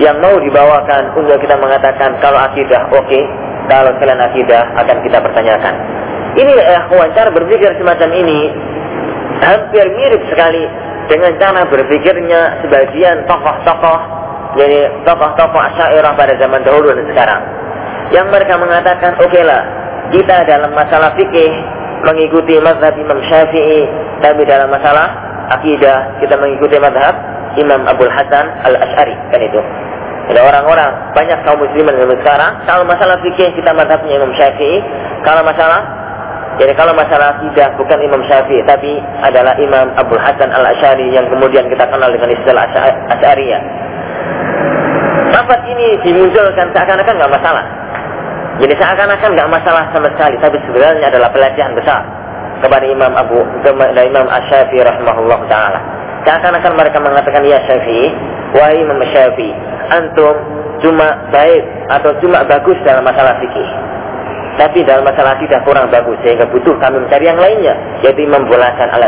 [0.01, 3.23] yang mau dibawakan untuk kita mengatakan kalau akidah oke, okay,
[3.69, 5.75] kalau selain akidah akan kita pertanyakan.
[6.33, 6.81] Ini ya
[7.13, 8.49] cara berpikir semacam ini
[9.45, 10.65] hampir mirip sekali
[11.13, 14.22] dengan cara berpikirnya sebagian tokoh-tokoh
[14.59, 17.43] jadi tokoh-tokoh asyairah pada zaman dahulu dan sekarang
[18.13, 19.63] yang mereka mengatakan oke okay lah
[20.13, 21.53] kita dalam masalah fikih
[22.03, 23.87] mengikuti mazhab Imam Syafi'i,
[24.21, 25.09] tapi dalam masalah
[25.57, 27.15] akidah kita mengikuti mazhab
[27.57, 29.61] Imam Abdul Hasan Al Ashari kan itu.
[30.23, 34.79] Ada orang-orang banyak kaum muslimin yang sekarang kalau masalah fikih kita mazhabnya Imam Syafi'i,
[35.23, 35.81] kalau masalah
[36.61, 41.25] jadi kalau masalah akidah bukan Imam Syafi'i tapi adalah Imam Abdul Hasan Al Ashari yang
[41.33, 42.69] kemudian kita kenal dengan istilah
[43.17, 43.82] Asy'ariyah.
[45.33, 47.65] Lafaz ini dimunculkan seakan-akan nggak masalah.
[48.61, 52.05] Jadi seakan-akan nggak masalah sama sekali, tapi sebenarnya adalah pelecehan besar
[52.61, 55.81] kepada Imam Abu kepada Imam Asy-Syafi'i rahimahullah taala.
[56.29, 58.13] Seakan-akan mereka mengatakan ya Syafi'i,
[58.55, 59.57] wahai Imam Syafi'i,
[59.89, 60.37] antum
[60.85, 63.69] cuma baik atau cuma bagus dalam masalah fikih.
[64.61, 68.93] Tapi dalam masalah tidak kurang bagus sehingga butuh kami mencari yang lainnya, yaitu Imam Bulasan
[68.93, 69.01] al.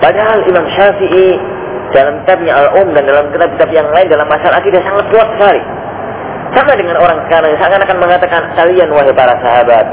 [0.00, 1.55] Padahal Imam Syafi'i
[1.94, 5.62] dalam kitabnya Al-Um dan dalam kitab-kitab yang lain dalam masalah akidah sangat kuat sekali.
[6.54, 9.86] Sama dengan orang sekarang seakan-akan mengatakan kalian wahai para sahabat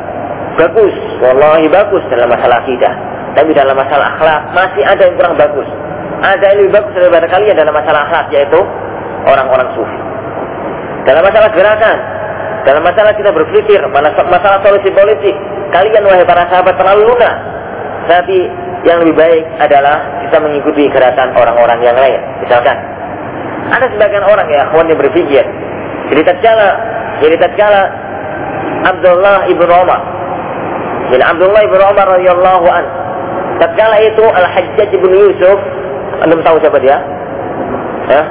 [0.55, 2.93] bagus, wallahi bagus dalam masalah akidah.
[3.33, 5.65] Tapi dalam masalah akhlak masih ada yang kurang bagus.
[6.23, 8.59] Ada yang lebih bagus daripada kalian dalam masalah akhlak yaitu
[9.25, 9.99] orang-orang sufi.
[11.03, 11.97] Dalam masalah gerakan,
[12.63, 15.35] dalam masalah kita berpikir, masalah solusi politik,
[15.75, 17.35] kalian wahai para sahabat terlalu lunak.
[18.07, 18.39] Tapi
[18.83, 22.19] yang lebih baik adalah kita mengikuti gerakan orang-orang yang lain.
[22.43, 22.75] Misalkan,
[23.71, 25.43] ada sebagian orang ya, kawan yang berpikir,
[26.11, 26.69] jadi tatkala
[27.23, 27.81] jadi tatkala
[28.83, 30.01] Abdullah ibnu Umar
[31.09, 32.85] jadi Abdullah ibnu Umar radhiyallahu an
[33.63, 35.59] tatkala itu Al Hajjaj ibnu Yusuf
[36.23, 36.97] anda tahu siapa dia?
[38.07, 38.23] Ya?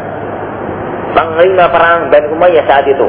[1.13, 3.05] Panglima perang Bani Umayyah saat itu.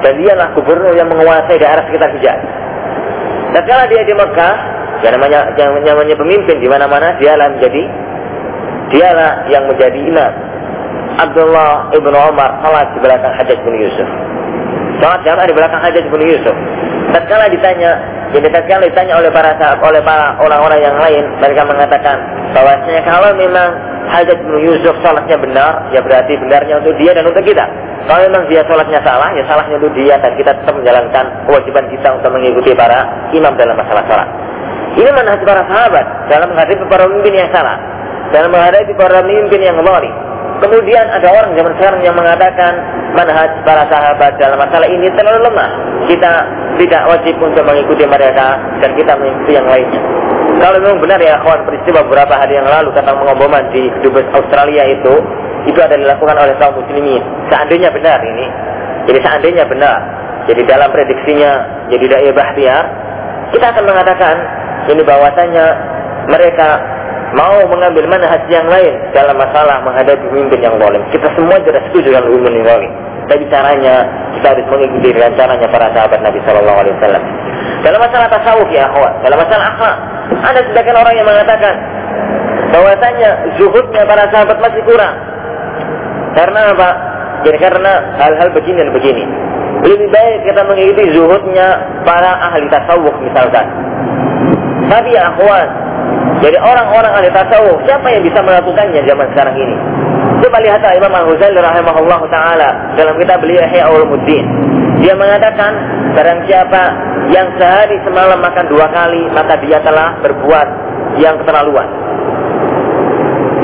[0.00, 2.40] Dan dialah gubernur yang menguasai daerah sekitar Hijaz.
[3.52, 4.56] Tatkala dia di Mekah,
[5.02, 7.82] ya namanya yang namanya pemimpin di mana-mana dialah menjadi
[8.94, 10.32] dialah yang menjadi imam
[11.18, 14.08] Abdullah ibnu Umar salat di belakang Hajjaj bin Yusuf.
[15.02, 16.56] Salat jamaah di belakang Hajjaj bin Yusuf.
[17.12, 18.00] Tatkala ditanya,
[18.32, 19.52] jadi tatkala ditanya oleh para
[19.84, 22.16] oleh para orang-orang yang lain, mereka mengatakan
[22.56, 23.68] bahwasanya kalau memang
[24.08, 27.64] Hajjaj bin Yusuf salatnya benar, ya berarti benarnya untuk dia dan untuk kita.
[28.02, 32.08] Kalau memang dia salatnya salah, ya salahnya untuk dia dan kita tetap menjalankan kewajiban kita
[32.18, 34.28] untuk mengikuti para imam dalam masalah salat.
[34.92, 37.80] Ini manhaj para sahabat dalam menghadapi para pemimpin yang salah,
[38.28, 40.14] dalam menghadapi para pemimpin yang zalim.
[40.62, 42.72] Kemudian ada orang zaman sekarang yang mengatakan
[43.18, 45.70] manhaj para sahabat dalam masalah ini terlalu lemah.
[46.06, 46.32] Kita
[46.78, 50.02] tidak wajib untuk mengikuti mereka dan kita mengikuti yang lainnya.
[50.62, 54.86] Kalau memang benar ya kawan peristiwa beberapa hari yang lalu tentang pengeboman di Dubes Australia
[54.86, 55.14] itu
[55.66, 57.22] itu ada dilakukan oleh kaum muslimin.
[57.50, 58.46] Seandainya benar ini,
[59.10, 59.98] jadi seandainya benar,
[60.46, 61.52] jadi dalam prediksinya
[61.90, 62.84] jadi daya bahtiar,
[63.50, 64.34] kita akan mengatakan
[64.90, 65.66] ini bahwasanya
[66.26, 66.68] mereka
[67.32, 71.02] mau mengambil mana haji yang lain dalam masalah menghadapi pemimpin yang zalim.
[71.10, 72.92] Kita semua tidak setuju dengan pemimpin yang zalim.
[73.22, 73.94] Tapi caranya
[74.36, 77.22] kita harus mengikuti dengan caranya para sahabat Nabi Shallallahu Alaihi Wasallam.
[77.82, 79.96] Dalam masalah tasawuf ya akhwat, dalam masalah akhlak,
[80.42, 81.74] ada sebagian orang yang mengatakan
[82.72, 85.14] bahwasanya zuhudnya para sahabat masih kurang.
[86.32, 86.90] Karena apa?
[87.42, 89.24] Jadi karena hal-hal begini dan begini.
[89.82, 91.68] Lebih baik kita mengikuti zuhudnya
[92.06, 93.66] para ahli tasawuf misalkan.
[94.92, 95.68] Tapi ya akhwat,
[96.44, 99.76] jadi orang-orang ahli tasawuf, siapa yang bisa melakukannya zaman sekarang ini?
[100.42, 104.42] Coba lihat Imam Al-Ghazali rahimahullah taala dalam kitab beliau Ihya Ulumuddin.
[104.98, 105.72] Dia mengatakan
[106.18, 106.82] barang siapa
[107.30, 110.68] yang sehari semalam makan dua kali maka dia telah berbuat
[111.22, 111.88] yang keterlaluan.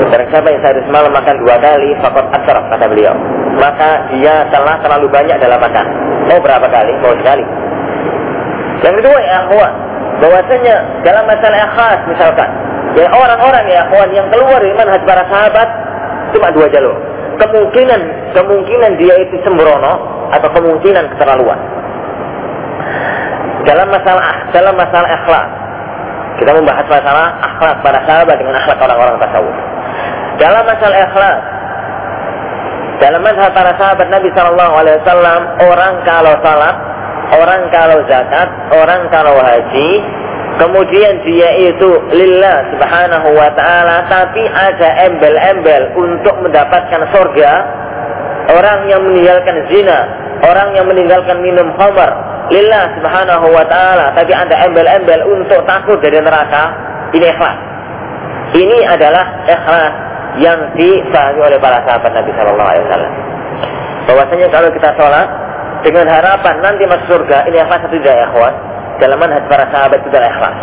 [0.09, 3.13] Barang siapa yang sehari semalam makan dua kali fakot asraf kata beliau.
[3.59, 5.85] Maka dia telah terlalu banyak dalam makan.
[6.31, 6.95] Mau berapa kali?
[7.03, 7.43] Mau sekali.
[8.87, 9.39] Yang kedua ya
[10.19, 10.75] bahwasanya
[11.07, 12.49] dalam masalah ikhlas misalkan
[12.99, 15.67] ya orang-orang ya kawan yang keluar dari manhaj para sahabat
[16.35, 16.95] cuma dua jalur.
[17.39, 18.01] Kemungkinan
[18.35, 19.93] kemungkinan dia itu sembrono
[20.35, 21.59] atau kemungkinan keterlaluan.
[23.63, 25.49] Dalam masalah dalam masalah ikhlas
[26.39, 29.55] kita membahas masalah akhlak para sahabat dengan akhlak orang-orang tasawuf.
[30.39, 31.39] Dalam masalah ikhlas
[32.99, 36.75] dalam masalah para sahabat Nabi Shallallahu Alaihi Wasallam orang kalau salat
[37.33, 39.89] orang kalau zakat, orang kalau haji,
[40.57, 47.51] kemudian dia itu lillah subhanahu wa ta'ala, tapi ada embel-embel untuk mendapatkan surga,
[48.49, 49.99] orang yang meninggalkan zina,
[50.41, 52.11] orang yang meninggalkan minum khamar,
[52.49, 56.73] lillah subhanahu wa ta'ala, tapi ada embel-embel untuk takut dari neraka,
[57.13, 57.57] ini ikhlas.
[58.49, 59.93] Ini adalah ikhlas
[60.41, 63.13] yang dipahami oleh para sahabat Nabi Shallallahu Alaihi Wasallam.
[64.09, 65.29] Bahwasanya kalau kita sholat,
[65.85, 68.53] dengan harapan nanti masuk surga ini ikhlas atau tidak ikhwan
[68.99, 70.57] dalam manhaj para sahabat itu adalah ikhlas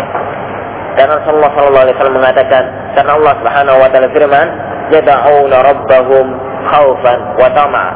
[0.97, 2.63] dan Rasulullah Shallallahu Alaihi Wasallam mengatakan
[2.97, 4.49] karena Allah Subhanahu Wa Taala firman
[4.93, 6.27] yada'una rabbahum
[6.73, 7.93] khaufan wa tama'a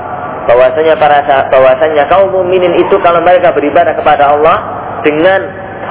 [0.49, 4.57] bahwasanya para bahwasanya kaum mukminin itu kalau mereka beribadah kepada Allah
[5.05, 5.41] dengan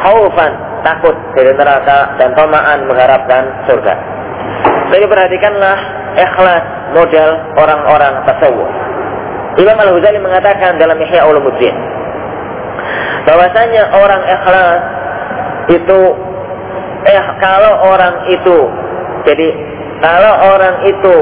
[0.03, 0.51] khaufan
[0.83, 3.93] takut dari neraka dan tomaan mengharapkan surga.
[4.89, 5.77] Jadi perhatikanlah
[6.17, 6.63] ikhlas
[6.97, 8.69] model orang-orang tasawuf.
[9.59, 11.75] Imam Al-Ghazali mengatakan dalam Ihya Ulumuddin
[13.27, 14.81] bahwasanya orang ikhlas
[15.69, 15.99] itu
[17.05, 18.57] eh kalau orang itu
[19.27, 19.47] jadi
[19.99, 21.15] kalau orang itu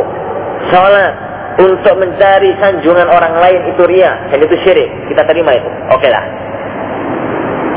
[0.70, 1.14] sholat
[1.58, 5.70] untuk mencari sanjungan orang lain itu ria dan itu syirik kita terima itu.
[5.90, 6.22] Oke lah.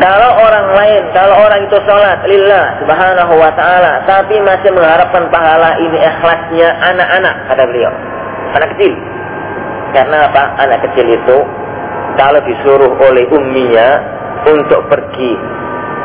[0.01, 5.77] Kalau orang lain kalau orang itu sholat lillah subhanahu wa ta'ala tapi masih mengharapkan pahala
[5.81, 7.93] ini ikhlasnya anak-anak kata beliau.
[8.61, 8.93] Anak kecil
[9.93, 10.43] karena apa?
[10.63, 11.39] Anak kecil itu
[12.19, 13.89] kalau disuruh oleh umminya
[14.49, 15.33] untuk pergi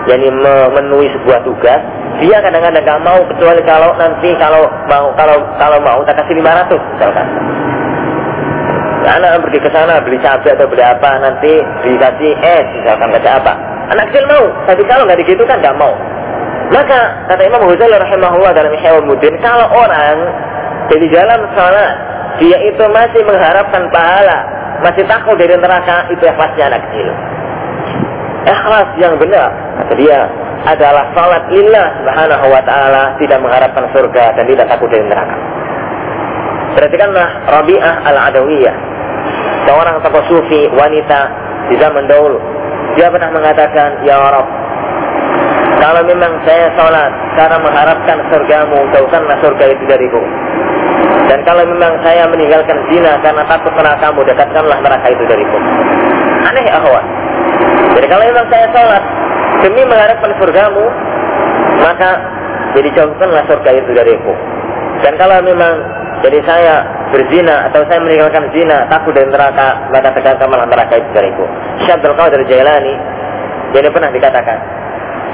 [0.05, 1.81] yakni memenuhi sebuah tugas
[2.21, 6.71] dia kadang-kadang nggak mau kecuali kalau nanti kalau mau kalau kalau mau tak kasih 500
[6.95, 7.27] misalkan.
[9.05, 13.53] Anak pergi ke sana beli cabai atau beli apa nanti dikasih es misalkan kasih apa.
[13.91, 15.91] Anak kecil mau tapi kalau nggak begitu kan nggak mau.
[16.71, 20.17] Maka kata Imam Ghazali rahimahullah dalam Ihya Mudin kalau orang
[20.89, 26.81] jadi dalam salat dia itu masih mengharapkan pahala masih takut dari neraka itu ikhlasnya anak
[26.89, 27.07] kecil.
[28.45, 29.49] Ikhlas yang benar.
[29.81, 30.19] Kata dia
[30.65, 35.37] adalah salat lillah subhanahu wa ta'ala tidak mengharapkan surga dan tidak takut dari neraka.
[36.75, 38.75] Perhatikanlah Rabi'ah al-Adawiyah.
[39.65, 41.19] Seorang tokoh sufi wanita
[41.71, 42.37] di zaman dahulu.
[42.99, 44.65] Dia pernah mengatakan ya Rabb
[45.81, 50.21] kalau memang saya sholat karena mengharapkan surgamu jauhkanlah surga itu dariku
[51.31, 55.57] dan kalau memang saya meninggalkan zina karena takut nerakamu dekatkanlah neraka itu dariku
[56.45, 57.05] aneh akhwat
[57.95, 59.03] jadi kalau memang saya sholat
[59.63, 60.85] demi mengharapkan surgamu,
[61.79, 62.11] maka
[62.75, 64.33] jadi jauhkanlah surga itu dariku.
[64.99, 65.73] Dan kalau memang
[66.23, 66.73] jadi saya
[67.15, 71.45] berzina atau saya meninggalkan zina, takut dari neraka, maka malah neraka itu dariku.
[71.87, 72.95] Syekh Abdul Qadir Jailani,
[73.71, 74.57] jadi pernah dikatakan,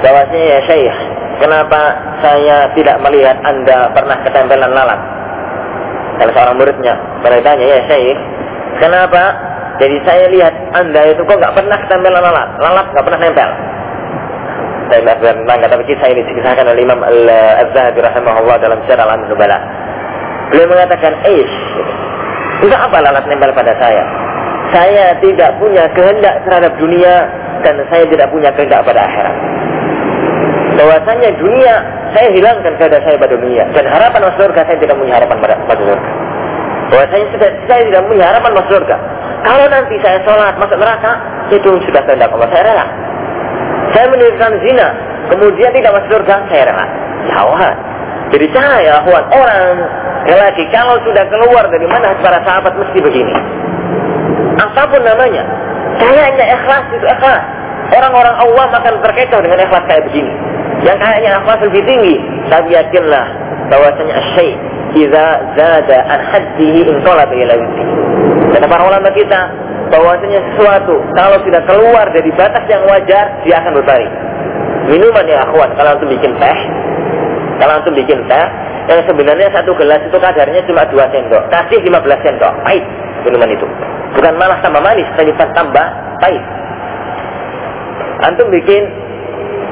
[0.06, 0.96] bahwasanya ya Syekh,
[1.42, 1.80] kenapa
[2.22, 5.00] saya tidak melihat Anda pernah ketempelan lalat?
[6.22, 8.14] Kalau seorang muridnya bertanya, ya Syekh,
[8.78, 9.34] kenapa
[9.82, 13.50] jadi saya lihat anda itu kok nggak pernah ketempel lalat, lalat nggak pernah nempel.
[14.86, 19.58] Saya nggak pernah tapi kisah ini dikisahkan oleh Imam Al-Zahabi rahimahullah dalam sejarah Al Nubala.
[20.54, 21.56] Beliau mengatakan, Eish,
[22.70, 24.04] enggak apa lalat nempel pada saya.
[24.70, 27.26] Saya tidak punya kehendak terhadap dunia
[27.66, 29.36] dan saya tidak punya kehendak pada akhirat.
[30.72, 31.74] Bahwasanya dunia
[32.16, 35.54] saya hilangkan kehendak saya pada dunia dan harapan masuk surga saya tidak punya harapan pada,
[35.68, 36.10] pada surga.
[36.92, 38.96] Bahwasanya saya, saya tidak punya harapan masuk surga.
[39.42, 41.12] Kalau nanti saya sholat masuk neraka,
[41.50, 42.48] itu sudah kehendak Allah.
[42.52, 42.86] Saya rela.
[43.92, 44.88] Saya meninggalkan zina,
[45.32, 46.86] kemudian tidak masuk surga, saya rela.
[47.32, 47.76] Jauhan.
[48.32, 49.76] Jadi saya, akhwan, orang
[50.24, 53.34] lagi kalau sudah keluar dari mana para sahabat mesti begini.
[54.56, 55.42] Apa pun namanya,
[56.00, 57.44] saya hanya ikhlas itu ikhlas.
[57.92, 60.32] Orang-orang Allah akan terkecoh dengan ikhlas kayak begini.
[60.82, 62.14] Yang kayaknya ikhlas lebih tinggi,
[62.50, 63.26] tapi yakinlah
[63.70, 64.54] bahwasanya syai'
[64.98, 67.54] idza zada an haddihi inqalaba ila
[68.52, 69.40] Kata para ulama kita,
[69.94, 74.12] bahwasanya sesuatu kalau sudah keluar dari batas yang wajar, dia akan berbaring.
[74.90, 76.58] Minuman ya akhwat, kalau untuk bikin teh,
[77.62, 78.46] kalau untuk bikin teh,
[78.90, 82.84] yang sebenarnya satu gelas itu kadarnya cuma 2 sendok, kasih 15 sendok, pahit
[83.22, 83.66] minuman itu.
[84.18, 85.86] Bukan malah tambah manis, tapi tambah
[86.18, 86.42] pahit.
[88.26, 88.82] Antum bikin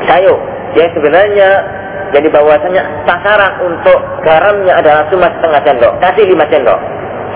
[0.06, 0.38] sayur,
[0.78, 1.48] yang sebenarnya
[2.10, 6.78] jadi bahwasanya takaran untuk garamnya adalah cuma setengah sendok, kasih 5 sendok,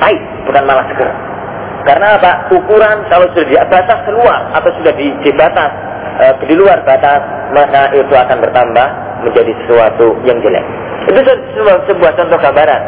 [0.02, 1.10] pahit, bukan malah seger.
[1.84, 2.32] Karena apa?
[2.50, 5.70] Ukuran kalau sudah di batas keluar atau sudah di, di batas
[6.16, 7.20] e, di luar batas,
[7.52, 8.88] maka itu akan bertambah
[9.28, 10.64] menjadi sesuatu yang jelek.
[11.12, 12.82] Itu sebuah, sebuah contoh gambaran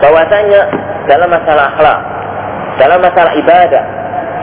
[0.00, 0.60] bahwasanya
[1.06, 2.00] dalam masalah akhlak,
[2.80, 3.84] dalam masalah ibadah,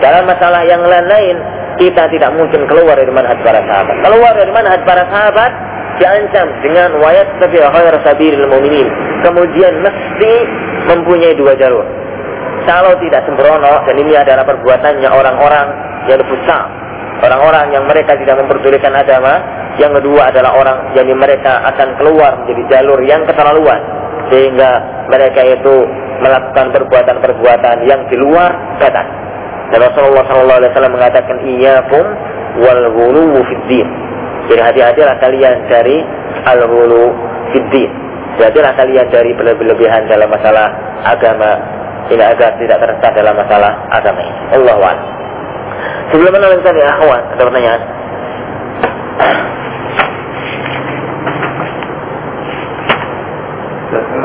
[0.05, 1.37] dalam masalah yang lain-lain
[1.79, 3.95] kita tidak mungkin keluar dari manhaj para sahabat.
[4.03, 5.51] Keluar dari manhaj para sahabat
[5.99, 8.87] diancam dengan wayat tapi khair sabilil mu'minin.
[9.23, 10.33] Kemudian mesti
[10.91, 11.85] mempunyai dua jalur.
[12.65, 15.67] Kalau tidak sembrono dan ini adalah perbuatannya orang-orang
[16.09, 16.65] yang besar.
[17.23, 19.39] Orang-orang yang mereka tidak memperdulikan agama.
[19.75, 23.81] Yang kedua adalah orang yang mereka akan keluar menjadi jalur yang keterlaluan.
[24.33, 24.71] Sehingga
[25.11, 25.75] mereka itu
[26.19, 29.24] melakukan perbuatan-perbuatan yang di luar batas
[29.73, 32.05] dan Rasulullah SAW mengatakan iyyakum
[32.61, 33.87] wal ghuluwu fid
[34.45, 35.97] jadi hati-hatilah kalian dari
[36.45, 37.13] al ghulu
[37.53, 37.91] fid din
[38.35, 40.67] hati-hatilah kalian dari berlebihan dalam masalah
[41.07, 44.39] agama sehingga agar tidak tersesat dalam masalah agama ini.
[44.53, 44.93] Allah wa
[46.13, 47.81] Sebelum melanjutkan ya akhwat, ada pertanyaan?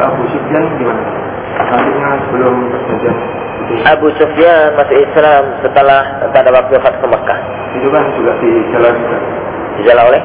[0.00, 1.02] Abu Sufyan gimana?
[1.60, 3.39] Nantinya sebelum perjanjian
[3.86, 6.02] Abu Sufyan masuk Islam setelah
[6.34, 7.38] pada waktu Fathu Mekah.
[7.78, 8.94] Itu kan juga di jalan
[9.78, 10.22] Dijala oleh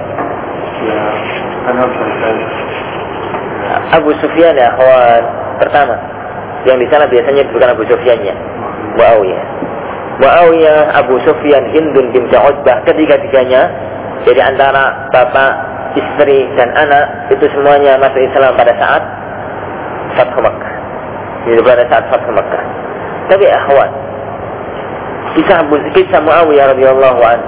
[0.76, 1.02] Ya,
[1.66, 2.36] kan selesai.
[3.96, 5.24] Abu Sufyan ya kawan
[5.58, 5.96] pertama.
[6.68, 8.36] Yang di sana biasanya bukan Abu Sufyannya,
[8.98, 9.44] Muawiyah.
[10.20, 13.70] Muawiyah, Abu Sufyan, Hindun bin Utbah, ketiga-tiganya
[14.26, 15.52] jadi antara bapak,
[15.94, 19.04] istri dan anak itu semuanya masuk Islam pada saat
[20.18, 20.74] Fathu Makkah.
[21.46, 22.64] Jadi pada saat Fathu Makkah.
[23.26, 23.92] Tapi akhwat,
[25.34, 25.66] kisah
[25.98, 27.40] kisah Muawiyah radhiyallahu an,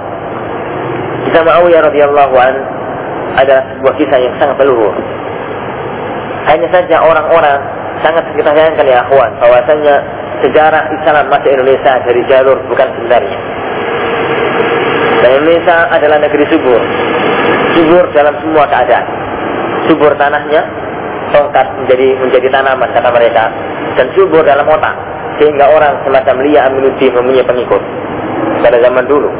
[1.28, 2.54] kisah Muawiyah radhiyallahu an
[3.38, 4.94] adalah sebuah kisah yang sangat peluruh.
[6.50, 7.60] Hanya saja orang-orang
[8.02, 9.94] sangat kita sayangkan ya akhwan bahwasanya
[10.42, 13.38] sejarah Islam masuk Indonesia dari jalur bukan sebenarnya.
[15.18, 16.80] Dan Indonesia adalah negeri subur.
[17.74, 19.06] Subur dalam semua keadaan.
[19.90, 20.62] Subur tanahnya,
[21.32, 23.44] tongkat menjadi menjadi tanaman kata mereka
[23.98, 24.94] dan subur dalam otak
[25.38, 27.82] sehingga orang semacam Lia Aminuddin mempunyai pengikut
[28.62, 29.30] pada zaman dulu.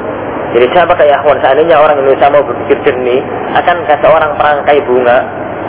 [0.57, 3.21] Jadi siapa kayak Ahwan seandainya orang Indonesia mau berpikir jernih
[3.53, 5.19] akan kasih orang perangkai bunga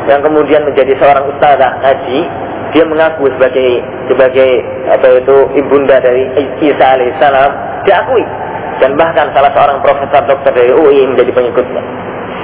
[0.08, 2.20] yang kemudian menjadi seorang ustazah ngaji
[2.72, 4.50] dia mengaku sebagai sebagai
[4.88, 6.24] apa itu ibunda dari
[6.64, 7.52] Isa alaihissalam
[7.84, 8.24] diakui
[8.80, 11.84] dan bahkan salah seorang profesor dokter dari UI menjadi pengikutnya.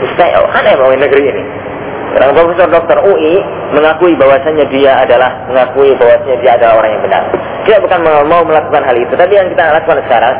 [0.03, 1.43] Ustaz, aneh mau negeri ini.
[2.15, 3.43] Seorang profesor dokter UI
[3.75, 7.23] mengakui bahwasanya dia adalah mengakui bahwasanya dia adalah orang yang benar.
[7.67, 10.35] Dia bukan mau melakukan hal itu, tapi yang kita lakukan sekarang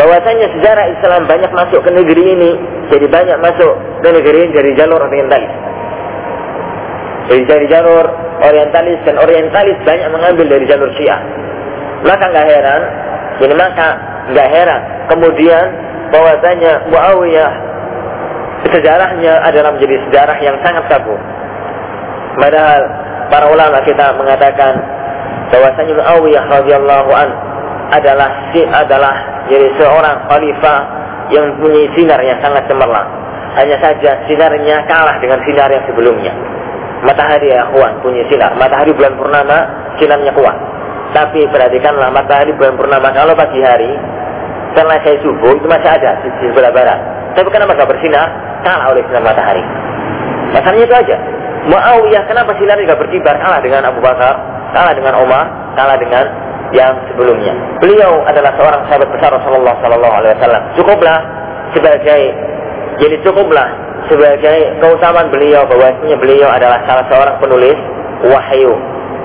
[0.00, 2.50] bahwasanya sejarah Islam banyak masuk ke negeri ini,
[2.88, 5.52] jadi banyak masuk ke negeri ini dari jalur orientalis.
[7.28, 8.04] Jadi dari jalur
[8.40, 11.20] orientalis dan orientalis banyak mengambil dari jalur Syiah.
[12.00, 12.82] Maka nggak heran,
[13.44, 13.88] jadi maka
[14.32, 14.82] nggak heran
[15.12, 15.66] kemudian
[16.08, 17.52] bahwasanya Muawiyah
[18.72, 21.16] sejarahnya adalah menjadi sejarah yang sangat tabu.
[22.38, 22.82] Padahal
[23.30, 24.72] para ulama kita mengatakan
[25.52, 27.28] bahwasanya Muawiyah radhiyallahu an
[27.94, 29.14] adalah si adalah
[29.46, 30.78] jadi seorang khalifah
[31.30, 33.08] yang mempunyai sinar yang sangat cemerlang.
[33.54, 36.34] Hanya saja sinarnya kalah dengan sinar yang sebelumnya.
[37.06, 38.56] Matahari ya kawan punya sinar.
[38.58, 39.58] Matahari bulan purnama
[40.00, 40.56] sinarnya kuat.
[41.14, 43.94] Tapi perhatikanlah matahari bulan purnama kalau pagi hari
[44.74, 47.00] selesai subuh itu masih ada di sebelah barat.
[47.34, 48.26] Tapi kenapa gak bersinar?
[48.62, 49.64] Kalah oleh sinar matahari.
[50.54, 51.16] Masalahnya itu aja.
[51.68, 53.34] Muawiyah kenapa sinarnya gak berkibar?
[53.38, 54.34] Kalah dengan Abu Bakar,
[54.72, 56.24] kalah dengan Umar, kalah dengan
[56.74, 57.54] yang sebelumnya.
[57.78, 60.62] Beliau adalah seorang sahabat besar Rasulullah Sallallahu Alaihi Wasallam.
[60.74, 61.18] Cukuplah
[61.74, 62.20] sebagai
[63.02, 63.68] jadi cukuplah
[64.06, 67.78] sebagai keutamaan beliau bahwasanya beliau adalah salah seorang penulis
[68.28, 68.74] wahyu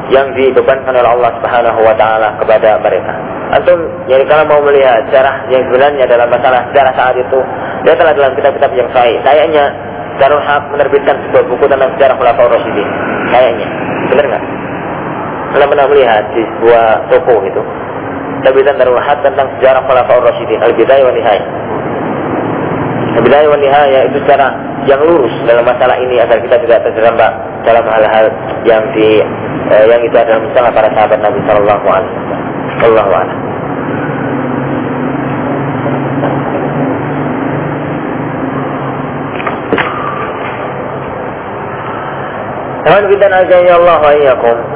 [0.09, 3.13] yang dibebankan oleh Allah Subhanahu wa taala kepada mereka.
[3.49, 7.39] Antum jadi kalau mau melihat sejarah yang sebenarnya dalam masalah sejarah saat itu,
[7.85, 9.17] dia telah dalam kitab-kitab yang sahih.
[9.25, 9.65] Kayaknya
[10.19, 12.87] Darul Haq menerbitkan sebuah buku tentang sejarah Khulafaur Rasyidin.
[13.31, 13.67] Kayaknya.
[14.11, 14.43] Benar nggak?
[15.49, 17.61] Anda pernah melihat di sebuah toko itu
[18.45, 21.47] terbitan Darul Haq tentang sejarah Khulafaur Rasyidin, Al-Bidayah wa Nihayah.
[23.17, 24.47] Al-Bidayah wa Nihayah itu secara
[24.85, 27.33] yang lurus dalam masalah ini agar kita tidak terjerembab
[27.67, 28.25] dalam hal-hal
[28.63, 29.19] yang di
[29.67, 32.39] eh, yang itu adalah misalnya para sahabat Nabi Shallallahu Alaihi Wasallam.
[32.39, 32.39] Ya.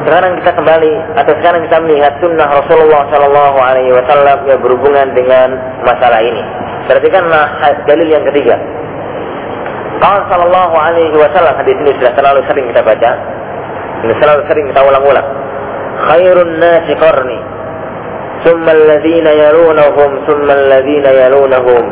[0.05, 5.57] Sekarang kita kembali atau sekarang kita melihat sunnah Rasulullah Shallallahu Alaihi Wasallam yang berhubungan dengan
[5.81, 6.43] masalah ini.
[6.85, 7.57] Perhatikanlah
[7.89, 8.53] dalil yang ketiga.
[9.97, 13.11] Kalau Shallallahu Alaihi Wasallam hadis ini sudah terlalu sering kita baca,
[14.03, 15.27] ini selalu sering kita ulang-ulang.
[16.11, 17.39] Khairun nasi qarni.
[18.43, 20.09] Summa alladhina yalunahum.
[20.27, 21.83] Summa alladhina yalunahum.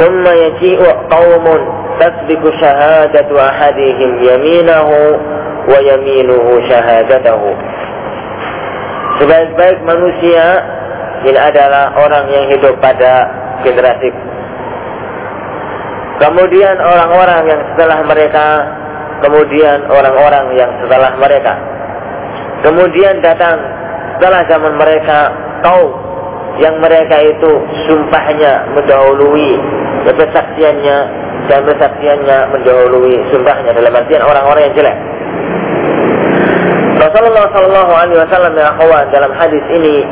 [0.00, 1.60] Summa yaji'u qawmun.
[2.00, 5.20] Tasbiku syahadatu ahadihim yaminahu.
[5.68, 7.48] Wa yaminuhu syahadatahu.
[9.20, 10.44] Sebaik-baik manusia
[11.22, 13.28] ini adalah orang yang hidup pada
[13.62, 14.10] generasi.
[16.18, 18.46] Kemudian orang-orang yang setelah mereka
[19.22, 21.54] Kemudian orang-orang yang setelah mereka
[22.62, 23.58] Kemudian datang
[24.16, 25.34] setelah zaman mereka
[25.66, 25.90] kaum
[26.62, 27.50] yang mereka itu
[27.90, 29.58] sumpahnya mendahului
[30.06, 30.98] kesaksiannya
[31.50, 34.98] dan kesaksiannya mendahului sumpahnya dalam artian orang-orang yang jelek.
[37.02, 38.70] Rasulullah Shallallahu Alaihi Wasallam ya
[39.10, 40.06] dalam hadis ini,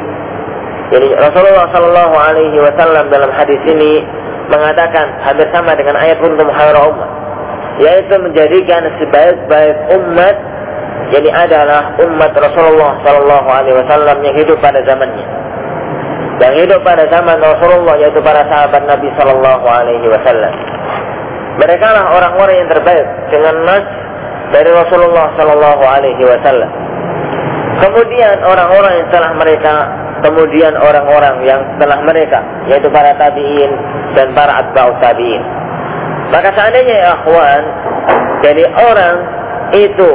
[0.90, 4.02] jadi Rasulullah Shallallahu Alaihi Wasallam dalam hadis ini
[4.50, 7.10] mengatakan hampir sama dengan ayat kuntum khairu umat,
[7.80, 10.36] yaitu menjadikan sebaik-baik umat
[11.10, 15.26] jadi adalah umat Rasulullah Shallallahu Alaihi Wasallam yang hidup pada zamannya.
[16.38, 20.54] Yang hidup pada zaman Rasulullah yaitu para sahabat Nabi Shallallahu Alaihi Wasallam.
[21.58, 23.84] Mereka lah orang-orang yang terbaik dengan nas
[24.54, 26.70] dari Rasulullah Shallallahu Alaihi Wasallam.
[27.80, 29.74] Kemudian orang-orang yang setelah mereka,
[30.22, 32.38] kemudian orang-orang yang setelah mereka,
[32.70, 33.72] yaitu para tabiin
[34.14, 35.59] dan para atba'ut tabiin.
[36.30, 37.62] Maka seandainya ya akhwan,
[38.46, 39.16] jadi orang
[39.74, 40.10] itu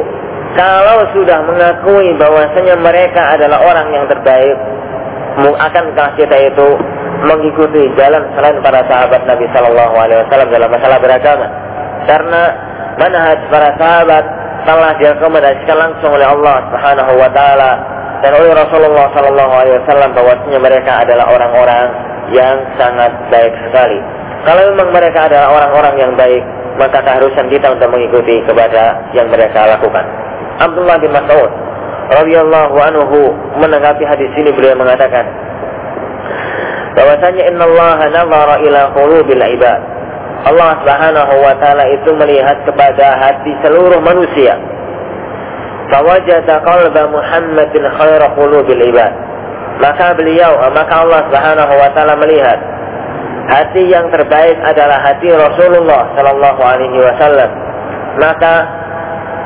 [0.55, 4.55] kalau sudah mengakui bahwasanya mereka adalah orang yang terbaik,
[5.43, 6.67] akankah kita itu
[7.27, 11.47] mengikuti jalan selain para sahabat Nabi Shallallahu Alaihi Wasallam dalam masalah beragama?
[12.07, 12.43] Karena
[12.95, 14.23] manhaj para sahabat
[14.63, 17.71] telah direkomendasikan langsung oleh Allah Subhanahu Wa Taala
[18.23, 21.85] dan oleh Rasulullah Shallallahu Alaihi Wasallam bahwasanya mereka adalah orang-orang
[22.31, 23.99] yang sangat baik sekali.
[24.45, 26.43] Kalau memang mereka adalah orang-orang yang baik,
[26.77, 30.05] maka keharusan kita untuk mengikuti kepada yang mereka lakukan.
[30.61, 31.51] Abdullah bin Mas'ud
[32.13, 35.25] radhiyallahu anhu menanggapi hadis ini beliau mengatakan
[36.93, 39.81] bahwasanya innallaha nazara ila qulubil ibad.
[40.45, 44.61] Allah Subhanahu wa taala itu melihat kepada hati seluruh manusia.
[45.89, 49.11] Fawajada qalba Muhammadin khaira qulubil ibad.
[49.81, 52.61] Maka beliau, maka Allah Subhanahu wa taala melihat
[53.49, 57.49] hati yang terbaik adalah hati Rasulullah sallallahu alaihi wasallam.
[58.17, 58.53] Maka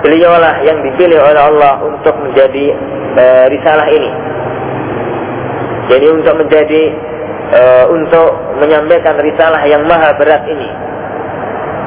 [0.06, 2.66] beliaulah yang dipilih oleh Allah untuk menjadi
[3.18, 4.12] e, risalah ini.
[5.90, 6.84] Jadi untuk menjadi
[7.52, 8.30] e, untuk
[8.62, 10.70] menyampaikan risalah yang maha berat ini.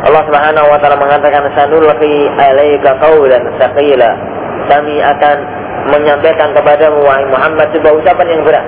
[0.03, 4.11] Allah Subhanahu wa taala mengatakan sanulqi alaika qawlan saqila.
[4.67, 5.37] Kami akan
[5.95, 8.67] menyampaikan kepadamu wahai Muhammad sebuah ucapan yang berat.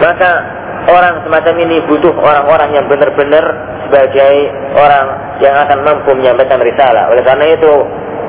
[0.00, 0.32] Maka
[0.88, 3.44] orang semacam ini butuh orang-orang yang benar-benar
[3.88, 4.34] sebagai
[4.76, 5.06] orang
[5.40, 7.08] yang akan mampu menyampaikan risalah.
[7.12, 7.72] Oleh karena itu,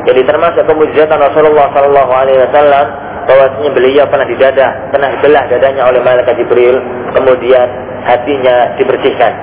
[0.05, 2.85] jadi termasuk kemujizatan Rasulullah Shallallahu Alaihi Wasallam
[3.25, 6.77] bahwasanya beliau pernah didadah, pernah dibelah dadanya oleh malaikat Jibril,
[7.17, 7.67] kemudian
[8.05, 9.33] hatinya dibersihkan.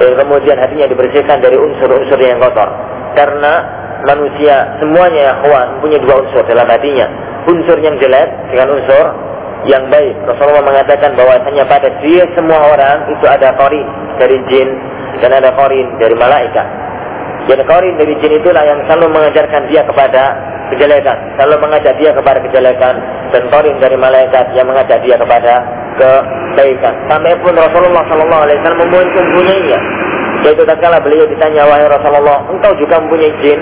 [0.00, 2.68] Eh, kemudian hatinya dibersihkan dari unsur-unsur yang kotor.
[3.16, 3.52] Karena
[4.04, 7.08] manusia semuanya ya kawan punya dua unsur dalam hatinya.
[7.48, 9.04] Unsur yang jelek dengan unsur
[9.68, 10.16] yang baik.
[10.24, 13.84] Rasulullah mengatakan bahwasanya pada dia semua orang itu ada korin
[14.16, 14.68] dari jin
[15.20, 16.66] dan ada korin dari malaikat.
[17.48, 20.22] Jadi korin dari jin itulah yang selalu mengajarkan dia kepada
[20.70, 22.94] kejelekan, selalu mengajak dia kepada kejelekan
[23.34, 25.60] dan korin dari malaikat yang mengajak dia kepada
[25.98, 26.94] kebaikan.
[27.10, 29.80] Sampai pun Rasulullah Shallallahu Alaihi Wasallam mempunyainya.
[30.40, 33.60] Yaitu tatkala beliau ditanya wahai Rasulullah, engkau juga mempunyai jin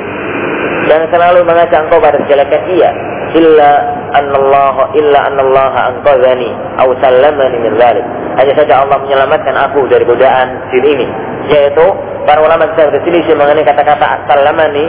[0.86, 2.62] yang selalu mengajak engkau pada kejelekan?
[2.70, 2.90] Iya.
[3.34, 6.50] Illa anallahu illa anallaha anqadhani
[6.80, 8.06] aw sallamani min dzalik.
[8.38, 11.09] Hanya saja Allah menyelamatkan aku dari godaan jin ini.
[11.48, 11.86] Yaitu
[12.24, 14.86] para ulama bisa berselisih mengenai kata-kata sallamani.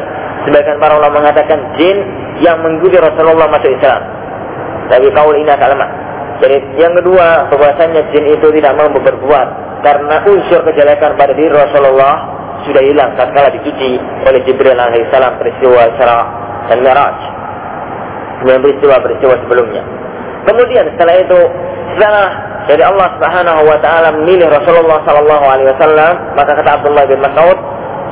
[0.47, 1.97] Sebagian para ulama mengatakan jin
[2.39, 4.01] yang mengikuti Rasulullah masuk Islam.
[4.87, 5.75] Tapi kaul ini agak.
[6.39, 9.47] Jadi yang kedua, bahwasanya jin itu tidak mampu berbuat
[9.83, 16.19] karena unsur kejelekan pada diri Rasulullah sudah hilang tatkala dicuci oleh Jibril alaihissalam peristiwa Isra
[16.67, 17.38] dan Mi'raj
[18.43, 19.83] dengan peristiwa-peristiwa sebelumnya.
[20.47, 21.39] Kemudian setelah itu,
[21.95, 22.27] setelah
[22.69, 27.57] dari Allah Subhanahu wa taala memilih Rasulullah sallallahu alaihi wasallam, maka kata Abdullah bin Mas'ud,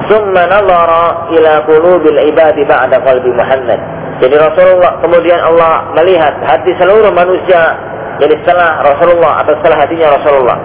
[0.09, 3.79] "Tsumma nazara ila qulubil ibadi ba'da qalbi Muhammad."
[4.17, 7.77] Jadi Rasulullah kemudian Allah melihat hati seluruh manusia
[8.17, 10.57] jadi setelah Rasulullah atau setelah hatinya Rasulullah.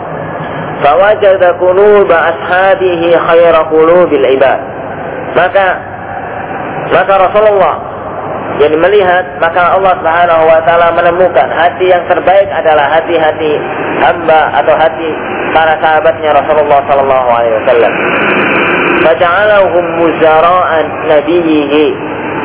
[0.80, 4.58] Fawajada quluba ashabihi khaira qulubil ibad.
[5.36, 5.66] Maka
[6.96, 7.91] maka Rasulullah
[8.62, 13.58] jadi melihat maka Allah Subhanahu wa taala menemukan hati yang terbaik adalah hati-hati
[13.98, 15.10] hamba atau hati
[15.50, 17.92] para sahabatnya Rasulullah sallallahu alaihi wasallam.
[19.02, 21.90] Faja'alahum muzara'an nabiyhi.